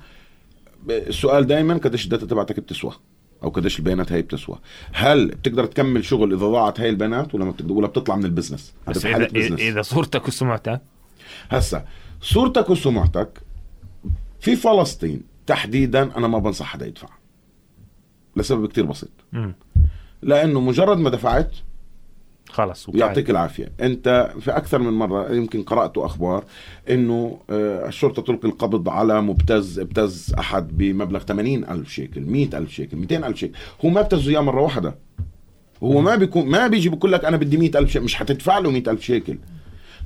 السؤال 0.90 1.46
دائما 1.46 1.74
قديش 1.74 2.04
ال 2.04 2.09
data 2.09 2.26
تبعتك 2.26 2.60
بتسوى؟ 2.60 2.92
أو 3.42 3.48
قديش 3.48 3.78
البيانات 3.78 4.12
هاي 4.12 4.22
بتسوى؟ 4.22 4.58
هل 4.92 5.28
بتقدر 5.28 5.66
تكمل 5.66 6.04
شغل 6.04 6.32
إذا 6.32 6.46
ضاعت 6.46 6.80
هاي 6.80 6.90
البيانات 6.90 7.34
ولا 7.34 7.44
ما 7.44 7.50
بتقدر؟ 7.50 7.72
ولا 7.72 7.86
بتطلع 7.86 8.16
من 8.16 8.24
ال 8.24 8.29
business؟ 8.29 8.74
بس 8.88 9.06
حالة 9.06 9.26
business 9.26 9.60
إذا 9.60 9.82
صورتك 9.82 10.28
وسمعتك. 10.28 10.80
هسا 11.50 11.86
صورتك 12.20 12.70
وسمعتك 12.70 13.42
في 14.40 14.56
فلسطين 14.56 15.22
تحديدا 15.46 16.16
أنا 16.16 16.28
ما 16.28 16.38
بنصح 16.38 16.66
حدا 16.66 16.86
يدفع. 16.86 17.08
لسبب 18.36 18.68
كتير 18.68 18.86
بسيط. 18.86 19.10
مم. 19.32 19.54
لأنه 20.24 20.60
مجرد 20.60 20.98
ما 20.98 21.10
دفعت 21.10 21.50
خلص. 22.48 22.88
يعطيك 22.94 23.30
العافية. 23.30 23.72
أنت 23.80 24.32
في 24.40 24.50
أكثر 24.50 24.78
من 24.78 24.92
مرة 24.92 25.32
يمكن 25.32 25.62
قراتوا 25.62 26.06
أخبار 26.06 26.44
إنه 26.90 27.38
آه، 27.50 27.88
الشرطة 27.88 28.22
تلقي 28.22 28.48
القبض 28.48 28.88
على 28.88 29.20
مبتز 29.22 29.78
ابتز 29.78 30.34
أحد 30.38 30.76
بمبلغ 30.78 31.18
80 31.20 31.64
ألف 31.64 31.90
شيكل 31.90 32.20
100 32.20 32.58
ألف 32.58 32.70
شيكل 32.70 32.96
200 32.96 33.26
ألف 33.26 33.36
شيكل. 33.38 33.54
هو 33.84 33.88
ما 33.88 34.00
ابتزه 34.00 34.30
اياه 34.30 34.40
مرة 34.40 34.62
واحدة. 34.62 34.94
هو 35.82 36.00
ما 36.00 36.16
بيكون 36.16 36.46
ما 36.46 36.66
بيجي 36.66 36.88
بيقول 36.88 37.12
لك 37.12 37.24
أنا 37.24 37.36
بدي 37.36 37.56
100 37.56 37.78
ألف 37.78 37.90
شيكل 37.90 38.04
مش 38.04 38.14
حتدفع 38.14 38.58
له 38.58 38.70
100 38.70 38.82
ألف 38.88 39.02
شيكل. 39.02 39.38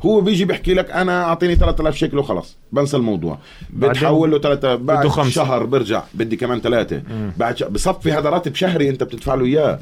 هو 0.03 0.21
بيجي 0.21 0.45
بيحكي 0.45 0.75
لك 0.75 0.91
أنا 0.91 1.25
أعطيني 1.25 1.55
3000 1.55 1.97
شيكل 1.97 2.19
وخلاص 2.19 2.57
بنسى 2.73 2.97
الموضوع. 2.97 3.39
بتحول 3.71 4.31
له 4.31 4.39
ثلاثة 4.39 4.75
بعد 4.75 4.99
بده 4.99 5.09
خمسة. 5.09 5.31
شهر 5.31 5.65
برجع 5.65 6.03
بدي 6.15 6.37
كمان 6.37 6.61
ثلاثة. 6.61 7.03
مم. 7.11 7.33
بعد 7.37 7.57
ش... 7.57 7.63
بصفي 7.63 8.13
هذا 8.13 8.31
راتب 8.31 8.55
شهري 8.55 8.89
أنت 8.89 9.03
بتدفع 9.03 9.35
له 9.35 9.45
إياه. 9.45 9.79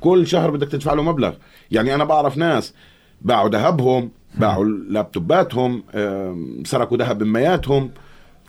كل 0.00 0.26
شهر 0.26 0.50
بدك 0.50 0.68
تدفع 0.68 0.92
له 0.92 1.02
مبلغ. 1.02 1.32
يعني 1.70 1.94
أنا 1.94 2.04
بعرف 2.04 2.36
ناس 2.36 2.74
باعوا 3.22 3.48
ذهبهم 3.48 4.10
باعوا 4.34 4.64
لابتوباتهم 4.64 5.82
سرقوا 6.64 6.96
ذهب 6.96 7.18
بمياتهم 7.18 7.90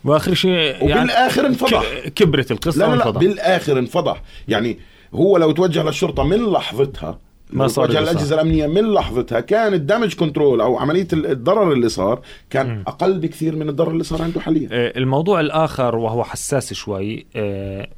وآخر 0.04 0.34
شيء 0.34 0.50
يعني 0.50 1.00
وبالآخر 1.00 1.46
انفضح. 1.46 1.84
كبرت 2.16 2.50
القصة 2.50 2.86
لا 2.86 2.96
لا 2.96 3.04
لا. 3.04 3.10
بالآخر 3.10 3.78
انفضح. 3.78 4.22
يعني 4.48 4.78
هو 5.14 5.36
لو 5.36 5.50
توجه 5.52 5.82
للشرطة 5.82 6.22
من 6.22 6.52
لحظتها 6.52 7.18
ما 7.52 7.66
صار 7.66 7.84
وجه 7.84 7.98
اللي 7.98 8.06
صار. 8.06 8.14
الأجهزة 8.14 8.34
الأمنية 8.34 8.66
من 8.66 8.92
لحظتها 8.92 9.40
كان 9.40 9.74
الدمج 9.74 10.14
كنترول 10.14 10.60
أو 10.60 10.78
عملية 10.78 11.08
الضرر 11.12 11.72
اللي 11.72 11.88
صار 11.88 12.20
كان 12.50 12.68
مم. 12.68 12.84
أقل 12.86 13.18
بكثير 13.18 13.56
من 13.56 13.68
الضرر 13.68 13.90
اللي 13.90 14.04
صار 14.04 14.22
عنده 14.22 14.40
حاليا 14.40 14.68
آه، 14.72 14.92
الموضوع 14.98 15.40
الآخر 15.40 15.96
وهو 15.96 16.24
حساس 16.24 16.72
شوي 16.72 17.26
آه، 17.36 17.88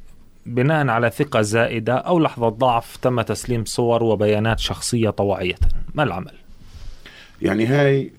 بناء 0.45 0.87
على 0.87 1.09
ثقة 1.09 1.41
زائدة 1.41 1.93
أو 1.93 2.19
لحظة 2.19 2.49
ضعف 2.49 2.97
تم 2.97 3.21
تسليم 3.21 3.65
صور 3.65 4.03
وبيانات 4.03 4.59
شخصية 4.59 5.09
طوعية 5.09 5.55
ما 5.93 6.03
العمل؟ 6.03 6.33
يعني 7.41 7.65
هاي 7.65 8.11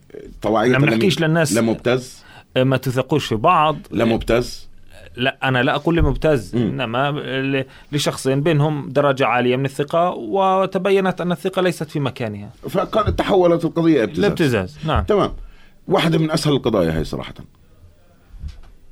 طوعيه 0.43 0.71
لما؟ 0.71 0.87
نحكيش 0.87 1.21
للناس 1.21 1.53
لمبتز 1.53 2.25
آه، 2.57 2.65
ما 2.65 2.77
تثقوش 2.77 3.27
في 3.27 3.35
بعض 3.35 3.77
لمبتز 3.91 4.69
لا 5.17 5.37
أنا 5.45 5.63
لا 5.63 5.75
أقول 5.75 5.97
لمبتز 5.97 6.57
ل- 6.57 7.65
لشخصين 7.93 8.41
بينهم 8.41 8.89
درجة 8.89 9.27
عالية 9.27 9.57
من 9.57 9.65
الثقة 9.65 10.11
وتبينت 10.11 11.21
أن 11.21 11.33
الثقة 11.33 11.63
ليست 11.63 11.91
في 11.91 12.01
مكانها 12.01 12.49
فكانت 12.69 13.19
تحولت 13.19 13.65
القضية 13.65 14.03
ابتزاز 14.05 14.19
الابتزاز 14.25 14.79
نعم 14.87 15.05
تمام 15.05 15.33
واحدة 15.89 16.19
من 16.19 16.31
أسهل 16.31 16.53
القضايا 16.53 16.99
هي 16.99 17.05
صراحة 17.05 17.35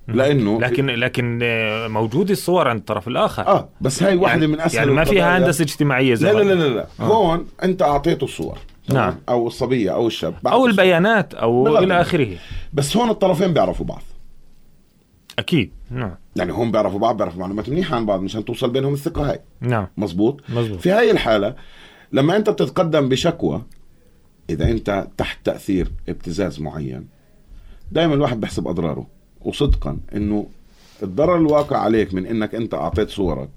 لأنه 0.09 0.61
لكن 0.61 0.87
لكن 0.87 1.39
آه، 1.43 1.89
موجودة 1.89 2.33
الصور 2.33 2.69
عند 2.69 2.79
الطرف 2.79 3.09
الآخر 3.09 3.47
آه 3.47 3.69
بس 3.81 4.03
هاي 4.03 4.17
واحدة 4.17 4.47
من 4.47 4.61
أسهل 4.61 4.79
يعني 4.79 4.91
ما 4.91 5.05
فيها 5.05 5.13
القضايا. 5.29 5.39
هندسة 5.47 5.63
اجتماعية 5.63 6.15
زي 6.15 6.33
لا 6.33 6.39
لا 6.39 6.43
لا 6.55 6.55
لا, 6.55 6.75
لا. 6.75 6.87
آه. 7.01 7.03
هون 7.03 7.47
أنت 7.63 7.83
أعطيته 7.83 8.25
الصور؟ 8.25 8.59
نعم. 8.89 9.15
أو 9.29 9.47
الصبية 9.47 9.91
أو 9.95 10.07
الشاب 10.07 10.35
الصور. 10.47 10.71
البيانات 10.71 11.35
إلى 11.69 11.79
النظر. 11.79 12.01
آخره 12.01 12.29
بس 12.73 12.97
هون 12.97 13.11
الطرفين 13.11 13.53
بيعرفوا 13.53 13.87
بعض 13.87 14.03
أكيد. 15.43 15.71
نعم. 15.91 16.15
يعني 16.37 16.53
هم 16.53 16.73
بيعرفوا 16.73 16.99
بعض 16.99 17.17
بيعرفوا 17.17 17.41
معلومات 17.41 17.69
منيحه 17.69 17.97
عن 17.97 18.07
بعض 18.07 18.21
مشان 18.21 18.45
توصل 18.45 18.71
بينهم 18.71 18.93
الثقة 18.93 19.31
هاي. 19.31 19.41
نعم. 19.61 19.87
مزبوط 19.97 20.41
مزبوط 20.49 20.81
في 20.81 20.91
هاي 20.91 21.11
الحالة 21.11 21.55
لما 22.13 22.37
أنت 22.37 22.51
بتتقدم 22.51 23.09
بشكوى 23.09 23.63
إذا 24.51 24.71
أنت 24.71 25.07
تحت 25.17 25.39
تأثير 25.47 25.93
ابتزاز 26.09 26.61
معين 26.61 27.07
دائما 27.93 28.15
الواحد 28.15 28.41
بيحسب 28.41 28.69
أضراره. 28.69 29.07
وصدقا 29.41 29.99
إنه 30.15 30.47
الضرر 31.03 31.37
الواقع 31.37 31.77
عليك 31.79 32.15
من 32.15 32.27
إنك 32.27 32.55
أنت 32.55 32.75
أعطيت 32.75 33.11
صورك 33.11 33.49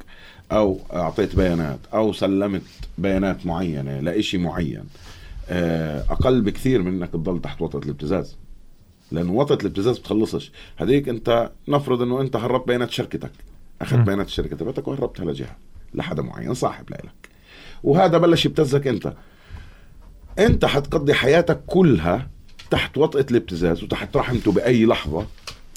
أو 0.52 0.80
أعطيت 0.93 1.36
بيانات 1.36 1.80
أو 1.93 2.13
سلمت 2.13 2.62
بيانات 2.98 3.45
معينة 3.45 4.00
لإشي 4.00 4.38
معين 4.38 4.84
آه، 5.50 6.00
أقل 6.10 6.41
بكثير 6.41 6.82
من 6.82 6.88
إنك 6.88 7.10
تضل 7.10 7.41
تحت 7.41 7.62
وطأة 7.62 7.80
الابتزاز. 7.80 8.36
لأنه 9.12 9.32
وطأة 9.32 9.58
الابتزاز 9.62 9.98
بتخلصش. 9.98 10.52
هذيك 10.78 11.10
أنت 11.10 11.52
نفرض 11.68 12.02
إنه 12.02 12.22
أنت 12.22 12.36
هربت 12.36 12.68
بيانات 12.68 12.91
شركتك. 12.91 13.32
أخذت. 13.82 14.06
بيانات 14.06 14.28
الشركة 14.28 14.56
تبعتك 14.56 14.88
وهربتها 14.88 15.26
لجهه 15.26 15.56
لحدا 15.94 16.22
معين 16.22 16.54
صاحب 16.54 16.89
لك 16.89 17.30
وهذا 17.84 18.18
بلش 18.18 18.46
يبتزك 18.46 18.88
أنت. 18.88 19.13
أنت 20.39 20.65
حتقضي 20.65 21.13
حياتك 21.13 21.62
كلها 21.68 22.30
تحت 22.72 22.98
وطأة 22.98 23.26
الابتزاز 23.32 23.84
وتحت 23.84 24.18
رحمته 24.18 24.52
بأي 24.52 24.86
لحظة 24.86 25.28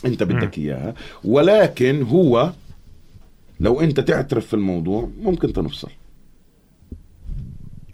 أنت 0.04 0.22
بدك 0.22 0.58
إياها. 0.58 0.94
ولكن 1.24 2.02
هو 2.02 2.52
لو 3.60 3.80
أنت 3.80 4.00
تعترف 4.00 4.46
في 4.46 4.54
الموضوع 4.54 5.10
ممكن 5.20 5.52
تنفصل. 5.52 5.90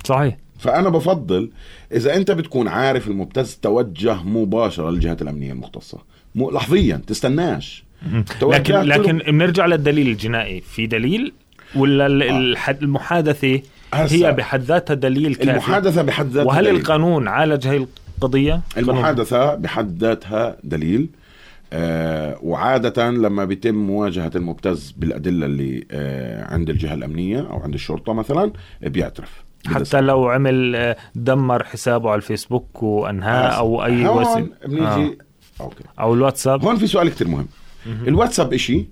صحيح. 0.04 0.38
فأنا 0.64 0.88
بفضل 0.88 1.50
إذا 1.92 2.16
أنت 2.16 2.30
بتكون 2.30 2.68
عارف 2.68 3.08
المبتز 3.08 3.58
توجه 3.62 4.14
مباشرة 4.22 4.90
للجهات 4.90 5.22
الأمنية 5.22 5.52
المختصة. 5.52 5.98
مو 6.34 6.50
لحظيا 6.50 7.00
تستناش. 7.06 7.84
لكن 8.42 8.74
لكن 8.74 9.18
بنرجع 9.18 9.66
للدليل 9.66 10.08
الجنائي. 10.08 10.60
في 10.60 10.86
دليل 10.86 11.32
ولا 11.76 12.04
آه. 12.04 12.38
هسا. 13.94 14.14
هي 14.16 14.32
بحد 14.32 14.60
ذاتها 14.62 14.94
دليل 14.94 15.34
كافي؟ 15.34 15.50
المحادثة 15.50 16.02
بحد 16.02 16.26
ذاتها 16.26 16.48
وهل 16.48 16.64
دليل. 16.64 16.76
القانون 16.76 17.28
عالج 17.28 17.66
هاي 17.66 17.86
القضية؟ 18.18 18.60
قانون- 18.74 18.90
المحادثة 18.90 19.54
بحد 19.54 19.98
ذاتها 19.98 20.56
دليل. 20.64 21.08
آه 21.72 22.38
وعادة 22.42 23.10
لما 23.10 23.44
بيتم 23.44 23.74
مواجهة 23.74 24.30
المبتز 24.36 24.94
بالأدلة 24.96 25.46
اللي 25.46 25.84
آه 25.90 26.44
عند 26.44 26.70
الجهة 26.70 26.94
الأمنية 26.94 27.40
أو 27.40 27.58
عند 27.60 27.74
الشرطة 27.74 28.12
مثلا 28.12 28.52
بيعترف. 28.82 29.44
حتى 29.66 30.00
لو 30.00 30.28
عمل 30.28 30.76
آه، 30.76 30.96
دمر 31.14 31.64
حسابه 31.64 32.10
على 32.10 32.16
الفيسبوك 32.16 32.82
وأنهاه 32.82 33.48
أو 33.48 33.84
أي 33.84 34.06
هون 34.06 34.22
وسيلة. 34.22 34.48
بنيجي 34.66 34.86
آه. 34.86 35.16
آه. 35.60 35.64
أوكي. 35.64 35.84
أو 36.00 36.14
الواتساب. 36.14 36.64
هون 36.64 36.76
في 36.76 36.86
سؤال 36.86 37.08
كتير 37.08 37.28
مهم. 37.28 37.46
الواتساب 37.86 38.52
إشي؟ 38.52 38.86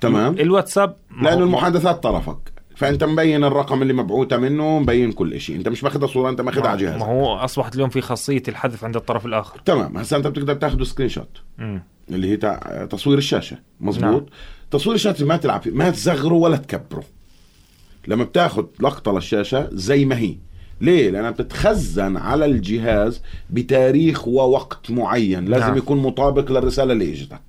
تمام. 0.00 0.32
الواتساب 0.38 0.96
لأنه 1.22 1.44
المحادثات 1.44 2.02
طرفك. 2.02 2.52
فأنت 2.76 3.04
مبين 3.04 3.44
الرقم 3.44 3.82
اللي 3.82 3.92
مبعوثة 3.92 4.36
منه 4.36 4.78
مبين 4.78 5.12
كل 5.12 5.34
إشي. 5.34 5.56
أنت 5.56 5.68
مش 5.68 5.84
ماخذها 5.84 6.06
صورة 6.06 6.30
أنت 6.30 6.40
ماخذها 6.40 6.68
على 6.68 6.82
ما 6.84 6.90
جهازك 6.90 7.04
هو 7.04 7.36
أصبحت 7.36 7.74
اليوم 7.74 7.88
في 7.88 8.00
خاصية 8.00 8.42
الحذف 8.48 8.84
عند 8.84 8.96
الطرف 8.96 9.26
الآخر. 9.26 9.60
تمام. 9.64 9.96
هسا 9.96 10.16
أنت 10.16 10.26
بتقدر 10.26 10.54
تاخذ 10.54 10.82
screenshot. 10.82 11.42
اللي 12.10 12.30
هي 12.30 12.36
تصوير 12.90 13.18
الشاشة. 13.18 13.58
مزبوط 13.80 14.04
نعم. 14.04 14.14
نعم. 14.14 14.26
تصوير 14.70 14.94
الشاشة 14.94 15.24
ما 15.24 15.36
تلعب 15.36 15.62
فيه. 15.62 15.70
ما 15.70 15.90
تصغره 15.90 16.34
ولا 16.34 16.56
تكبره. 16.56 17.04
لما 18.08 18.24
بتاخذ 18.24 18.64
لقطة 18.80 19.12
للشاشه 19.12 19.68
زي 19.72 20.04
ما 20.04 20.18
هي. 20.18 20.36
ليه؟ 20.80 21.10
لأنها 21.10 21.30
بتتخزن 21.30 22.16
على 22.16 22.44
الجهاز 22.44 23.22
بتاريخ 23.50 24.28
ووقت 24.28 24.90
معين. 24.90 25.44
لازم 25.44 25.66
نعم. 25.66 25.76
يكون 25.76 25.98
مطابق 25.98 26.52
للرسالة 26.52 26.92
اللي 26.92 27.12
إجتك. 27.12 27.40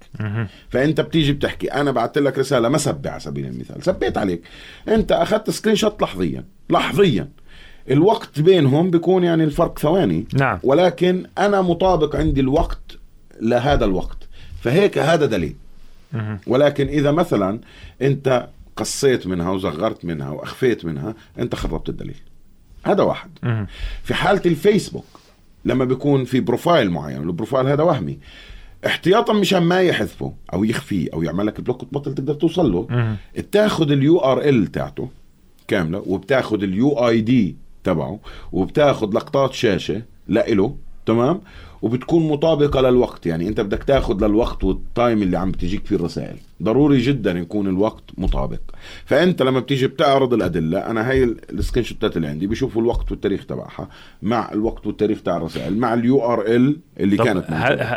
فأنت 0.69 1.01
بتيجي 1.01 1.33
بتحكي 1.33 1.67
أنا 1.67 1.91
بعثت 1.91 2.17
لك 2.17 2.39
رسالة 2.39 2.69
مسبة 2.69 3.09
على 3.09 3.19
سبيل 3.19 3.45
المثال 3.45 3.83
سبيت 3.83 4.17
عليك. 4.17 4.41
أنت 4.87 5.11
أخذت 5.11 5.49
screenshot 5.49 6.01
لحظيا 6.01 6.43
لحظيا. 6.69 7.29
الوقت 7.91 8.39
بينهم 8.39 8.91
بيكون 8.91 9.23
يعني 9.23 9.43
الفرق 9.43 9.79
ثواني. 9.79 10.25
نعم. 10.33 10.59
ولكن 10.63 11.25
أنا 11.37 11.61
مطابق 11.61 12.15
عندي 12.15 12.41
الوقت 12.41 12.97
لهذا 13.41 13.85
الوقت. 13.85 14.17
فهيك 14.61 14.97
هذا 14.97 15.25
دليل. 15.25 15.55
ولكن 16.47 16.87
إذا 16.87 17.11
مثلا 17.11 17.59
أنت 18.01 18.47
قصيت 18.75 19.27
منها 19.27 19.51
وصغرت 19.51 20.05
منها 20.05 20.29
وأخفيت 20.29 20.85
منها 20.85 21.15
أنت 21.39 21.55
خربت 21.55 21.89
الدليل 21.89 22.15
هذا 22.85 23.03
واحد. 23.03 23.29
في 24.03 24.13
حالة 24.13 24.41
الفيسبوك 24.45 25.05
لما 25.65 25.85
بيكون 25.85 26.25
في 26.25 26.39
profile 26.39 26.91
معين 26.91 27.21
ال 27.21 27.27
profile 27.27 27.67
هذا 27.67 27.83
وهمي 27.83 28.19
احتياطا 28.85 29.33
مشان 29.33 29.63
ما 29.63 29.81
يحذفه 29.81 30.33
أو 30.53 30.63
يخفيه 30.63 31.07
أو 31.13 31.23
يعمل 31.23 31.45
لك 31.47 31.61
block 31.61 31.83
وتبطل 31.83 32.13
تقدر 32.15 32.33
توصل 32.33 32.71
له. 32.71 32.87
بتاخذ 33.37 33.91
ال 33.91 34.17
URL 34.19 34.67
تاعته 34.67 35.09
كاملة 35.67 36.03
وبتاخذ 36.07 36.63
ال 36.63 36.91
UID 36.91 37.55
تبعه 37.83 38.19
وبتاخذ 38.51 39.13
لقطات 39.15 39.53
شاشة 39.53 40.01
لإله 40.27 40.75
تمام؟ 41.05 41.41
وبتكون 41.81 42.27
مطابقة 42.27 42.81
للوقت 42.81 43.25
يعني 43.25 43.47
أنت 43.47 43.61
بدك 43.61 43.83
تاخذ 43.83 44.25
للوقت 44.27 44.63
وال 44.63 44.82
time 44.82 45.21
اللي 45.21 45.37
عم 45.37 45.51
بتجيك 45.51 45.85
فيه 45.85 45.95
الرسائل. 45.95 46.35
ضروري 46.63 46.97
جدا 46.97 47.31
يكون 47.31 47.67
الوقت 47.67 48.03
مطابق. 48.17 48.59
فأنت 49.05 49.41
لما 49.41 49.59
بتيجي 49.59 49.87
بتعرض 49.87 50.33
الأدلة 50.33 50.79
أنا 50.79 51.09
هاي 51.09 51.23
ال- 51.23 51.37
ال 51.59 51.61
screenshot 51.61 51.83
ات 51.85 52.17
اللي 52.17 52.27
عندي 52.27 52.47
بيشوفوا 52.47 52.81
الوقت 52.81 53.11
والتاريخ 53.11 53.45
تبعها 53.45 53.89
مع 54.21 54.51
الوقت 54.51 54.87
والتاريخ 54.87 55.21
تاع 55.21 55.37
الرسائل 55.37 55.77
مع 55.77 55.93
ال 55.93 56.21
URL 56.33 56.77
اللي 56.99 57.17
كانت 57.17 57.45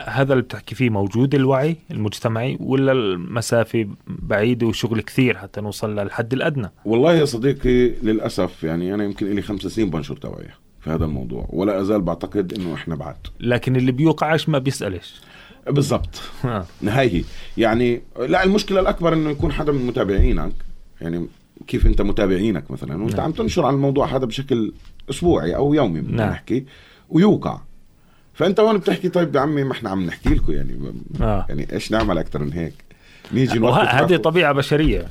هذا 0.07 0.33
اللي 0.33 0.43
بتحكي 0.43 0.75
فيه 0.75 0.91
موجود 0.91 1.35
الوعي 1.35 1.77
المجتمعي 1.91 2.57
ولا 2.61 2.93
المسافة 2.93 3.87
بعيدة 4.07 4.67
وشغل 4.67 5.01
كثير 5.01 5.37
حتى 5.37 5.61
نوصل 5.61 5.99
للحد 5.99 6.33
الأدنى؟ 6.33 6.71
والله 6.85 7.15
يا 7.15 7.25
صديقي 7.25 7.89
للأسف 8.03 8.65
يعني 8.65 8.95
أنا 8.95 9.05
يمكن 9.05 9.35
لي 9.35 9.43
خمس 9.43 9.61
سنين 9.61 9.91
بنشر 9.91 10.17
توعية. 10.17 10.64
في 10.85 10.91
هذا 10.91 11.05
الموضوع. 11.05 11.47
ولا 11.51 11.81
أزال 11.81 12.01
بعتقد 12.01 12.53
إنه 12.53 12.75
إحنا 12.75 12.95
بعد. 12.95 13.17
لكن 13.41 13.77
اللي 13.77 13.93
بيوقعش 13.93 14.49
ما 14.49 14.59
بيسالش 14.59 15.21
بالضبط. 15.67 16.23
هاي 16.83 17.17
هي 17.17 17.25
يعني 17.57 18.03
لا 18.19 18.45
المشكلة 18.45 18.81
الأكبر 18.81 19.13
إنه 19.13 19.31
يكون 19.31 19.53
حدا 19.53 19.73
من 19.73 19.87
متابعينك. 19.87 20.53
يعني 21.01 21.27
كيف 21.67 21.87
أنت 21.87 22.03
متابعينك 22.03 22.71
مثلا؟ 22.71 23.03
وأنت 23.03 23.17
نعم. 23.17 23.25
عم 23.25 23.33
تنشر 23.33 23.67
عن 23.67 23.75
الموضوع 23.75 24.07
هذا 24.07 24.25
بشكل 24.25 24.73
أسبوعي 25.11 25.57
أو 25.57 25.75
يومي 25.75 26.01
نعم. 26.01 26.31
نحكي 26.31 26.65
ويوقع. 27.11 27.61
فأنت 28.35 28.61
هون 28.61 28.79
بتحكي؟ 28.79 29.09
طيب 29.09 29.35
يا 29.35 29.41
عمي 29.41 29.65
ما 29.65 29.73
إحنا 29.73 29.91
عم 29.91 30.07
نحكي 30.07 30.29
لكم 30.29 30.53
يعني. 30.53 30.95
آه. 31.21 31.47
يعني 31.49 31.73
إيش 31.73 31.93
نعمل 31.93 32.19
أكثر 32.19 32.39
من 32.39 32.53
هيك؟ 32.53 32.75
نيجي 33.33 33.59
نوقف 33.59 33.89
هذه. 33.89 34.17
طبيعة 34.17 34.53
بشرية. 34.53 35.07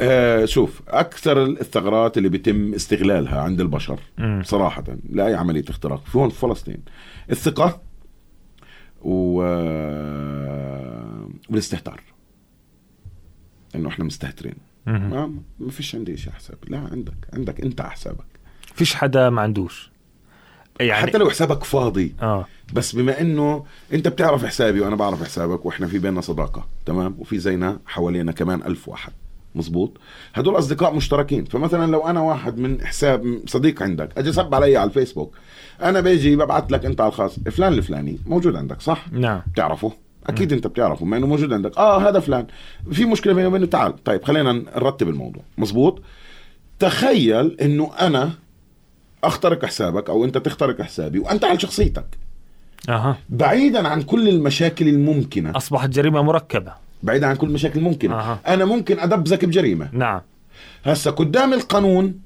آه 0.00 0.44
شوف 0.44 0.82
أكثر 0.88 1.44
الثغرات 1.44 2.18
اللي 2.18 2.28
بيتم 2.28 2.74
استغلالها 2.74 3.40
عند 3.40 3.60
البشر 3.60 4.00
مم. 4.18 4.42
صراحة 4.44 4.84
لاي 5.10 5.34
عملية 5.34 5.64
اختراق 5.68 6.04
في 6.06 6.18
هون 6.18 6.28
في 6.28 6.38
فلسطين 6.38 6.82
الثقة 7.30 7.80
و... 9.02 9.42
والاستهتار. 11.50 12.00
إنه 13.74 13.88
إحنا 13.88 14.04
مستهترين. 14.04 14.54
ما 14.86 15.32
ما 15.58 15.70
فيش 15.70 15.94
عندي 15.94 16.16
شيء 16.16 16.32
حساب 16.32 16.58
لا 16.68 16.78
عندك 16.78 17.14
عندك 17.32 17.60
أنت 17.60 17.80
حسابك 17.82 18.24
فيش 18.74 18.94
حدا 18.94 19.30
ما 19.30 19.42
عندوش. 19.42 19.90
يعني 20.80 21.06
حتى 21.06 21.18
لو 21.18 21.30
حسابك 21.30 21.64
فاضي 21.64 22.14
آه. 22.22 22.46
بس 22.72 22.94
بما 22.96 23.20
إنه 23.20 23.64
أنت 23.92 24.08
بتعرف 24.08 24.44
حسابي 24.46 24.80
وأنا 24.80 24.96
بعرف 24.96 25.22
حسابك 25.22 25.66
وإحنا 25.66 25.86
في 25.86 25.98
بيننا 25.98 26.20
صداقة 26.20 26.66
تمام؟ 26.86 27.14
وفي 27.18 27.38
زينا 27.38 27.80
حوالينا 27.86 28.32
كمان 28.32 28.62
ألف 28.62 28.88
واحد. 28.88 29.12
مزبوط 29.54 29.96
هدول 30.34 30.58
أصدقاء 30.58 30.94
مشتركين. 30.94 31.44
فمثلا 31.44 31.90
لو 31.90 32.08
أنا 32.08 32.20
واحد 32.20 32.58
من 32.58 32.86
حساب 32.86 33.40
صديق 33.46 33.82
عندك 33.82 34.18
أجي 34.18 34.32
سب 34.32 34.54
علي 34.54 34.76
على 34.76 34.88
الفيسبوك. 34.88 35.34
أنا 35.82 36.00
بيجي 36.00 36.36
ببعث 36.36 36.64
لك 36.72 36.84
أنت 36.84 37.00
على 37.00 37.08
الخاص 37.08 37.38
فلان 37.50 37.72
الفلاني 37.72 38.18
موجود 38.26 38.56
عندك 38.56 38.80
صح؟ 38.80 39.12
نعم. 39.12 39.42
بتعرفه؟ 39.52 39.92
أكيد 40.26 40.52
أنت 40.52 40.66
بتعرفه 40.66 41.04
ما 41.04 41.16
إنه 41.16 41.26
موجود 41.26 41.52
عندك. 41.52 41.78
آه 41.78 42.08
هذا 42.08 42.20
فلان. 42.20 42.46
في 42.92 43.04
مشكلة 43.04 43.32
بيني 43.32 43.46
وبينه؟ 43.46 43.66
تعال. 43.66 44.04
طيب 44.04 44.24
خلينا 44.24 44.52
نرتب 44.52 45.08
الموضوع. 45.08 45.42
مزبوط 45.58 46.02
تخيل 46.78 47.56
إنه 47.60 47.90
أنا 48.00 48.30
أخترق 49.24 49.64
حسابك 49.64 50.10
أو 50.10 50.24
أنت 50.24 50.38
تخترق 50.38 50.82
حسابي 50.82 51.18
وأنت 51.18 51.44
على 51.44 51.60
شخصيتك. 51.60 52.06
أها. 52.88 53.16
بعيدا 53.28 53.88
عن 53.88 54.02
كل 54.02 54.28
المشاكل 54.28 54.88
الممكنة. 54.88 55.56
أصبحت 55.56 55.88
جريمة 55.88 56.22
مركبة. 56.22 56.72
بعيدا 57.02 57.26
عن 57.26 57.36
كل 57.36 57.46
المشاكل 57.46 57.78
الممكنه 57.78 58.14
أها. 58.14 58.38
أنا 58.46 58.64
ممكن 58.64 58.98
أدبزك 58.98 59.44
بجريمة. 59.44 59.88
نعم. 59.92 60.20
هسا 60.84 61.10
قدام 61.10 61.52
القانون 61.52 62.20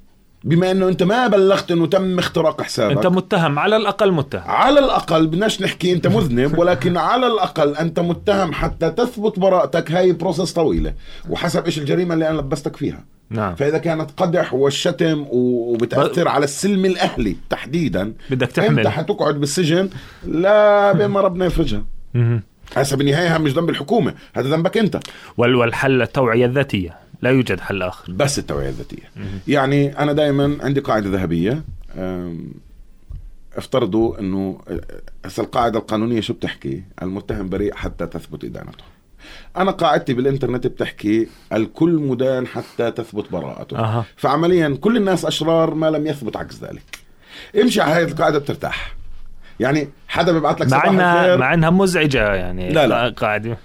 بما 0.45 0.71
إنه 0.71 0.89
أنت 0.89 1.03
ما 1.03 1.27
بلغت 1.27 1.71
إنه 1.71 1.87
تم 1.87 2.19
اختراق 2.19 2.63
حسابك. 2.63 2.97
أنت 2.97 3.07
متهم 3.07 3.59
على 3.59 3.77
الأقل 3.77 4.13
متهم. 4.13 4.43
على 4.47 4.81
الأقل 4.81 5.27
بدناش 5.27 5.63
نحكي 5.63 5.93
أنت 5.93 6.07
مذنب 6.07 6.55
ولكن 6.59 6.97
على 6.97 7.27
الأقل 7.27 7.77
أنت 7.77 8.01
متهم 8.01 8.53
حتى 8.53 8.91
تثبت 8.91 9.39
براءتك. 9.39 9.93
هاي 9.93 10.13
بروسس 10.13 10.53
طويلة 10.53 10.95
وحسب 11.31 11.65
إيش 11.65 11.79
الجريمة 11.79 12.15
اللي 12.15 12.29
أنا 12.29 12.39
لبستك 12.39 12.77
فيها. 12.77 13.05
نعم. 13.31 13.55
فإذا 13.55 13.79
كانت 13.79 14.11
قدح 14.17 14.55
والشتم 14.55 15.27
وبتأثر 15.31 16.29
على 16.29 16.45
السلم 16.45 16.85
الأهلي 16.85 17.37
تحديدا 17.51 18.13
بدك 18.31 18.53
تحمل. 18.53 18.79
انت 18.79 18.89
حتقعد 18.89 19.41
بالسجن؟ 19.41 19.89
لا 20.27 20.93
بين 20.93 21.07
ما 21.07 21.21
ربنا 21.21 21.47
يفرجها. 21.47 21.83
هسه 22.77 22.97
بالنهاية 22.97 23.39
مش 23.39 23.53
ذنب 23.53 23.71
الحكومة 23.71 24.15
هذا 24.35 24.49
ذنبك 24.49 24.79
أنت. 24.79 25.01
وال- 25.37 25.55
والحل 25.55 26.03
التوعية 26.03 26.47
الذاتية 26.47 26.97
لا 27.23 27.31
يوجد 27.31 27.61
حل 27.61 27.83
آخر. 27.83 28.13
بس 28.13 28.39
التوعية 28.39 28.69
الذاتية. 28.69 29.11
يعني 29.49 29.99
أنا 29.99 30.13
دائما 30.13 30.59
عندي 30.61 30.81
قاعدة 30.81 31.11
ذهبية 31.11 31.63
افترضوا 33.57 34.21
إنه 34.21 34.61
هسه 35.25 35.43
القاعدة 35.43 35.79
القانونية 35.79 36.21
شو 36.21 36.33
بتحكي؟ 36.33 36.83
المتهم 37.03 37.49
بريء 37.49 37.75
حتى 37.75 38.07
تثبت 38.07 38.45
إدانته. 38.45 38.85
أنا 39.57 39.71
قاعدتي 39.71 40.15
بالإنترنت 40.15 40.67
بتحكي 40.67 41.29
الكل 41.53 41.91
مدان 41.93 42.47
حتى 42.47 42.91
تثبت 42.91 43.33
براءته. 43.33 43.79
أها. 43.79 44.05
فعمليا 44.17 44.79
كل 44.81 44.97
الناس 44.97 45.25
أشرار 45.25 45.75
ما 45.75 45.91
لم 45.91 46.07
يثبت 46.07 46.37
عكس 46.37 46.61
ذلك. 46.65 46.99
امشي 47.63 47.81
على 47.81 47.93
هذه 47.93 48.11
القاعدة 48.11 48.39
بترتاح. 48.39 48.95
يعني 49.61 49.89
حدا 50.09 50.33
بيبعث 50.33 50.55
لك 50.61 50.63
مع 50.73 50.79
صباح 50.79 50.85
انها 50.87 51.21
الخير. 51.25 51.39
مع 51.39 51.55
إنها 51.55 51.71
مزعجة 51.71 52.35
يعني 52.35 52.73
لا، 52.73 52.87
لا. 52.87 53.09
قاعدة. 53.09 53.59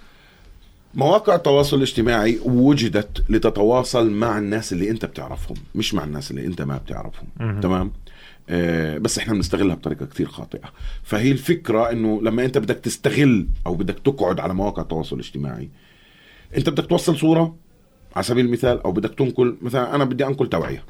مواقع 0.94 1.36
التواصل 1.36 1.78
الاجتماعي 1.78 2.40
وجدت 2.46 3.24
لتتواصل 3.30 4.12
مع 4.12 4.38
الناس 4.38 4.74
اللي 4.74 4.90
أنت 4.90 5.06
بتعرفهم 5.06 5.58
مش 5.76 5.94
مع 5.94 6.04
الناس 6.04 6.32
اللي 6.32 6.46
أنت 6.46 6.62
ما 6.62 6.78
بتعرفهم 6.78 7.28
مهم. 7.40 7.60
تمام؟ 7.62 7.92
آه 8.50 8.98
بس 8.98 9.18
إحنا 9.18 9.34
بنستغلها 9.34 9.76
بطريقة 9.76 10.06
كثير 10.06 10.28
خاطئة. 10.28 10.70
فهي 11.04 11.32
الفكرة 11.32 11.92
إنه 11.92 12.22
لما 12.24 12.46
أنت 12.46 12.58
بدك 12.58 12.76
تستغل 12.76 13.48
أو 13.68 13.76
بدك 13.76 14.00
تقعد 14.06 14.40
على 14.40 14.54
مواقع 14.54 14.82
التواصل 14.82 15.16
الاجتماعي 15.16 15.70
أنت 16.58 16.70
بدك 16.70 16.86
توصل 16.86 17.18
صورة 17.18 17.56
على 18.16 18.24
سبيل 18.24 18.46
المثال 18.46 18.84
أو 18.84 18.92
بدك 18.92 19.14
تنقل 19.16 19.56
مثلا 19.62 19.96
أنا 19.96 20.04
بدي 20.04 20.26
أنقل 20.26 20.50
توعية. 20.50 20.84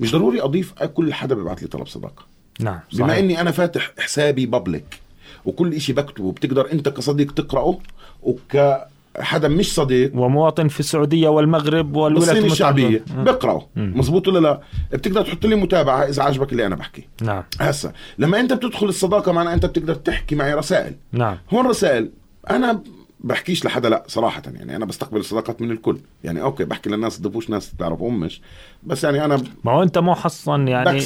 مش 0.00 0.12
ضروري 0.12 0.40
أضيف 0.42 0.72
كل 0.82 1.14
حدا 1.14 1.34
بيبعث 1.34 1.62
لي 1.62 1.68
طلب 1.68 1.86
صداقة. 1.86 2.33
نعم 2.60 2.80
بما 2.92 3.08
صحيح. 3.08 3.18
إني 3.18 3.40
أنا 3.40 3.50
فاتح 3.50 3.92
حسابي 3.98 4.46
بابليك 4.46 5.00
وكل 5.44 5.74
إشي 5.74 5.92
بكتبه 5.92 6.32
بتقدر 6.32 6.72
أنت 6.72 6.88
كصديق 6.88 7.32
تقرأه 7.32 7.78
وكحدا 8.22 9.48
مش 9.48 9.74
صديق. 9.74 10.16
ومواطن 10.16 10.68
في 10.68 10.80
السعودية 10.80 11.28
والمغرب 11.28 11.96
والولايات 11.96 12.30
المتحدة. 12.30 12.52
الشعبية. 12.52 13.04
مم. 13.16 13.24
بقرأه. 13.24 13.66
مزبوط 13.76 14.28
ولا 14.28 14.38
لا؟ 14.38 14.60
بتقدر 14.92 15.22
تحط 15.22 15.46
لي 15.46 15.54
متابعة 15.56 16.02
إذا 16.02 16.22
عجبك 16.22 16.52
اللي 16.52 16.66
أنا 16.66 16.76
بحكي. 16.76 17.08
نعم. 17.22 17.42
هسا 17.60 17.92
لما 18.18 18.40
أنت 18.40 18.52
بتدخل 18.52 18.86
الصداقة 18.86 19.32
معناها 19.32 19.54
أنت 19.54 19.66
بتقدر 19.66 19.94
تحكي 19.94 20.34
معي 20.34 20.54
رسائل. 20.54 20.94
نعم. 21.12 21.36
هون 21.50 21.66
رسائل. 21.66 22.10
أنا 22.50 22.82
بحكيش 23.24 23.64
لحدا 23.64 23.88
لا 23.88 24.02
صراحة 24.06 24.42
يعني 24.54 24.76
أنا 24.76 24.84
بستقبل 24.84 25.20
الصداقات 25.20 25.62
من 25.62 25.70
الكل. 25.70 25.98
يعني 26.24 26.42
أوكي 26.42 26.64
بحكي 26.64 26.90
للناس 26.90 27.18
تضيفوش 27.18 27.50
ناس 27.50 27.72
تعرفهم 27.78 28.20
مش 28.20 28.40
بس 28.82 29.04
يعني 29.04 29.24
أنا 29.24 29.42
ما 29.64 29.72
هو 29.72 29.82
أنت 29.82 29.98
محصن 29.98 30.68
يعني 30.68 30.98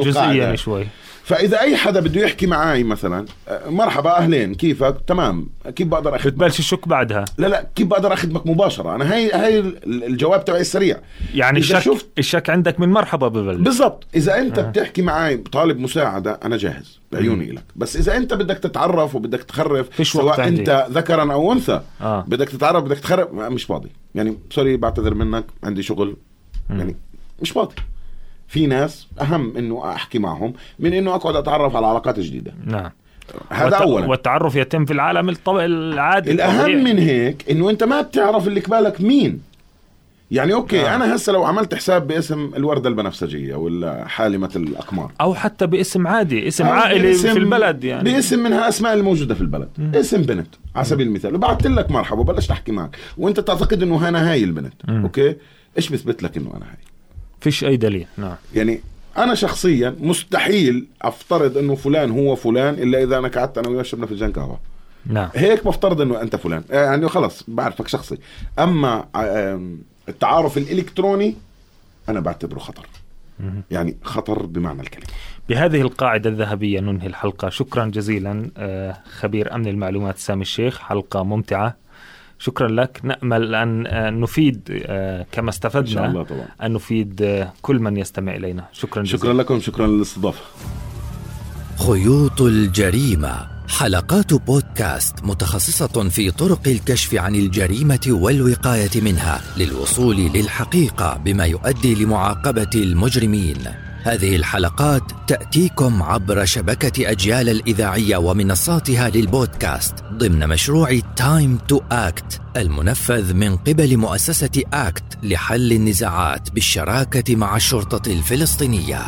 جزئيا. 0.00 0.56
شوي. 0.56 0.86
فإذا 1.24 1.60
أي 1.60 1.76
حدا 1.76 2.00
بده 2.00 2.20
يحكي 2.20 2.46
معي 2.46 2.84
مثلا 2.84 3.24
مرحبا 3.66 4.16
أهلين 4.16 4.54
كيفك؟ 4.54 4.96
تمام. 5.06 5.48
كيف 5.76 5.86
بقدر 5.88 6.16
اخدمك 6.16 6.32
بتبلش 6.34 6.58
الشك 6.58 6.88
بعدها. 6.88 7.24
لا 7.38 7.46
لا 7.46 7.66
كيف 7.74 7.86
بقدر 7.86 8.12
أخدمك 8.12 8.46
مباشرة؟ 8.46 8.94
أنا 8.94 9.12
هاي 9.14 9.30
هاي 9.32 9.58
ال- 9.58 10.04
الجواب 10.04 10.44
تبعي 10.44 10.60
السريع. 10.60 10.96
يعني 11.34 11.58
الشك 11.58 11.78
شفت- 11.78 12.06
الشك 12.18 12.50
عندك 12.50 12.80
من 12.80 12.88
مرحبا 12.88 13.28
ببلش. 13.28 13.60
بالضبط. 13.60 14.06
إذا 14.14 14.38
أنت 14.38 14.58
آه. 14.58 14.62
بتحكي 14.62 15.02
معي 15.02 15.36
طالب 15.36 15.78
مساعدة 15.80 16.40
أنا 16.44 16.56
جاهز 16.56 17.00
بعيوني 17.12 17.50
لك. 17.52 17.64
بس 17.76 17.96
إذا 17.96 18.16
أنت 18.16 18.34
بدك 18.34 18.58
تتعرف 18.58 19.14
وبدك 19.14 19.42
تخرف 19.42 20.06
سواء 20.06 20.40
عندي. 20.40 20.60
أنت 20.60 20.86
ذكرا 20.90 21.32
أو 21.32 21.52
أنثى 21.52 21.65
آه. 22.00 22.24
بدك 22.28 22.48
تتعرف 22.48 22.84
بدك 22.84 22.98
تخرف 22.98 23.32
ما- 23.32 23.48
مش 23.48 23.64
فاضي. 23.64 23.88
يعني 24.14 24.36
سوري 24.50 24.76
بعتذر 24.76 25.14
منك 25.14 25.44
عندي 25.64 25.82
شغل. 25.82 26.16
مم. 26.70 26.78
يعني 26.78 26.96
مش 27.42 27.50
فاضي. 27.50 27.74
في 28.48 28.66
ناس 28.66 29.06
أهم 29.20 29.56
إنه 29.56 29.92
أحكي 29.94 30.18
معهم 30.18 30.52
من 30.78 30.92
إنه 30.92 31.14
أقعد 31.14 31.36
أتعرف 31.36 31.76
على 31.76 31.86
علاقات 31.86 32.20
جديدة. 32.20 32.52
نعم. 32.64 32.90
هذا 33.50 33.64
والت- 33.78 33.82
اولا. 33.82 34.06
والتعرف 34.06 34.56
يتم 34.56 34.84
في 34.84 34.92
العالم 34.92 35.28
الطبع 35.28 35.64
العادي 35.64 36.32
الأهم 36.32 36.56
الطبيعي. 36.60 36.82
من 36.94 36.98
هيك 36.98 37.50
إنه 37.50 37.70
أنت 37.70 37.84
ما 37.84 38.00
بتعرف 38.00 38.48
اللي 38.48 38.60
قبالك 38.60 39.00
مين. 39.00 39.42
يعني 40.30 40.52
okay 40.54 40.80
آه. 40.80 40.92
آه. 40.92 40.94
أنا 40.96 41.14
هسه 41.16 41.32
لو 41.32 41.44
عملت 41.44 41.74
حساب 41.74 42.06
باسم 42.06 42.50
الوردة 42.56 42.88
البنفسجية 42.88 43.54
ولا 43.54 44.08
حالمة 44.08 44.50
الأقمار. 44.56 45.12
أو 45.20 45.34
حتى 45.34 45.66
باسم 45.66 46.06
عادي 46.06 46.48
اسم 46.48 46.64
أو 46.66 46.72
عائلي 46.72 47.08
باسم- 47.08 47.32
في 47.32 47.38
البلد 47.38 47.84
يعني. 47.84 48.12
باسم 48.12 48.38
من 48.42 48.52
هالاسماء 48.52 48.94
الموجودة 48.94 49.34
في 49.34 49.40
البلد. 49.40 49.68
مم. 49.78 49.92
اسم 49.94 50.22
بنت 50.22 50.48
على 50.76 50.84
سبيل 50.84 51.06
المثال. 51.06 51.34
وبعثت 51.34 51.66
لك 51.66 51.90
مرحبا 51.90 52.20
وبلشت 52.20 52.50
أحكي 52.50 52.72
معك. 52.72 52.96
وأنت 53.18 53.40
تعتقد 53.40 53.82
إنه 53.82 54.08
أنا 54.08 54.30
هاي 54.30 54.44
البنت. 54.44 54.74
مم. 54.88 55.02
okay؟ 55.02 55.36
إيش 55.76 55.88
بثبت 55.88 56.22
لك 56.22 56.36
إنه 56.36 56.50
أنا 56.56 56.64
هاي؟ 56.66 56.78
فيش 57.40 57.64
أي 57.64 57.76
دليل 57.76 58.06
نعم. 58.16 58.34
يعني 58.54 58.80
أنا 59.18 59.34
شخصيا 59.34 59.96
مستحيل 60.00 60.86
أفترض 61.02 61.58
إنه 61.58 61.74
فلان 61.74 62.10
هو 62.10 62.34
فلان 62.36 62.74
إلا 62.74 63.02
إذا 63.02 63.18
أنا 63.18 63.28
قعدت 63.28 63.58
أنا 63.58 63.68
وياه 63.68 63.82
شربنا 63.82 64.06
فنجان 64.06 64.32
قهوة. 64.32 64.58
نعم. 65.06 65.28
هيك 65.34 65.66
بفترض 65.66 66.00
إنه 66.00 66.22
أنت 66.22 66.36
فلان. 66.36 66.62
يعني 66.70 67.08
خلص 67.08 67.44
بعرفك 67.48 67.88
شخصي. 67.88 68.18
أما 68.58 69.04
التعارف 70.08 70.58
الإلكتروني 70.58 71.34
أنا 72.08 72.20
بعتبره 72.20 72.58
خطر. 72.58 72.86
يعني 73.70 73.96
خطر 74.02 74.46
بمعنى 74.46 74.80
الكلمة. 74.80 75.06
بهذه 75.48 75.80
القاعدة 75.80 76.30
الذهبية 76.30 76.80
ننهي 76.80 77.06
الحلقة. 77.06 77.48
شكرا 77.48 77.84
جزيلا 77.86 78.50
آه، 78.56 78.96
خبير 79.18 79.54
أمن 79.54 79.66
المعلومات 79.66 80.18
سامي 80.18 80.42
الشيخ. 80.42 80.78
حلقة 80.78 81.22
ممتعة. 81.22 81.76
شكرا 82.38 82.68
لك. 82.68 83.00
نأمل 83.02 83.54
أن 83.54 83.86
آه، 83.86 84.10
نفيد 84.10 84.82
آه، 84.86 85.26
كما 85.32 85.48
إن 85.48 85.52
شاء 85.52 85.66
استفدنا 85.68 86.06
الله 86.06 86.22
طبعا. 86.22 86.46
أن 86.62 86.72
نفيد 86.72 87.46
كل 87.62 87.78
من 87.78 87.96
يستمع 87.96 88.34
إلينا. 88.34 88.64
شكرا 88.72 89.02
جزيلا. 89.02 89.18
شكرا 89.18 89.32
لكم. 89.32 89.60
شكرا 89.60 89.86
للإستضافة. 89.86 90.44
خيوط 91.86 92.40
الجريمة. 92.42 93.55
حلقات 93.68 94.34
بودكاست 94.34 95.14
متخصصة 95.22 96.08
في 96.08 96.30
طرق 96.30 96.60
الكشف 96.66 97.14
عن 97.14 97.34
الجريمة 97.34 98.06
والوقاية 98.06 99.00
منها 99.02 99.40
للوصول 99.56 100.16
للحقيقة 100.16 101.20
بما 101.24 101.44
يؤدي 101.44 101.94
لمعاقبة 101.94 102.70
المجرمين. 102.74 103.56
هذه 104.02 104.36
الحلقات 104.36 105.02
تأتيكم 105.28 106.02
عبر 106.02 106.44
شبكة 106.44 107.10
أجيال 107.10 107.48
الإذاعية 107.48 108.16
ومنصاتها 108.16 109.08
للبودكاست 109.08 109.94
ضمن 110.12 110.48
مشروع 110.48 110.98
Time 111.16 111.58
to 111.68 111.80
Act 111.90 112.40
المنفذ 112.56 113.34
من 113.34 113.56
قبل 113.56 113.96
مؤسسة 113.96 114.62
ACT 114.72 115.18
لحل 115.22 115.72
النزاعات 115.72 116.50
بالشراكة 116.50 117.36
مع 117.36 117.56
الشرطة 117.56 118.12
الفلسطينية. 118.12 119.00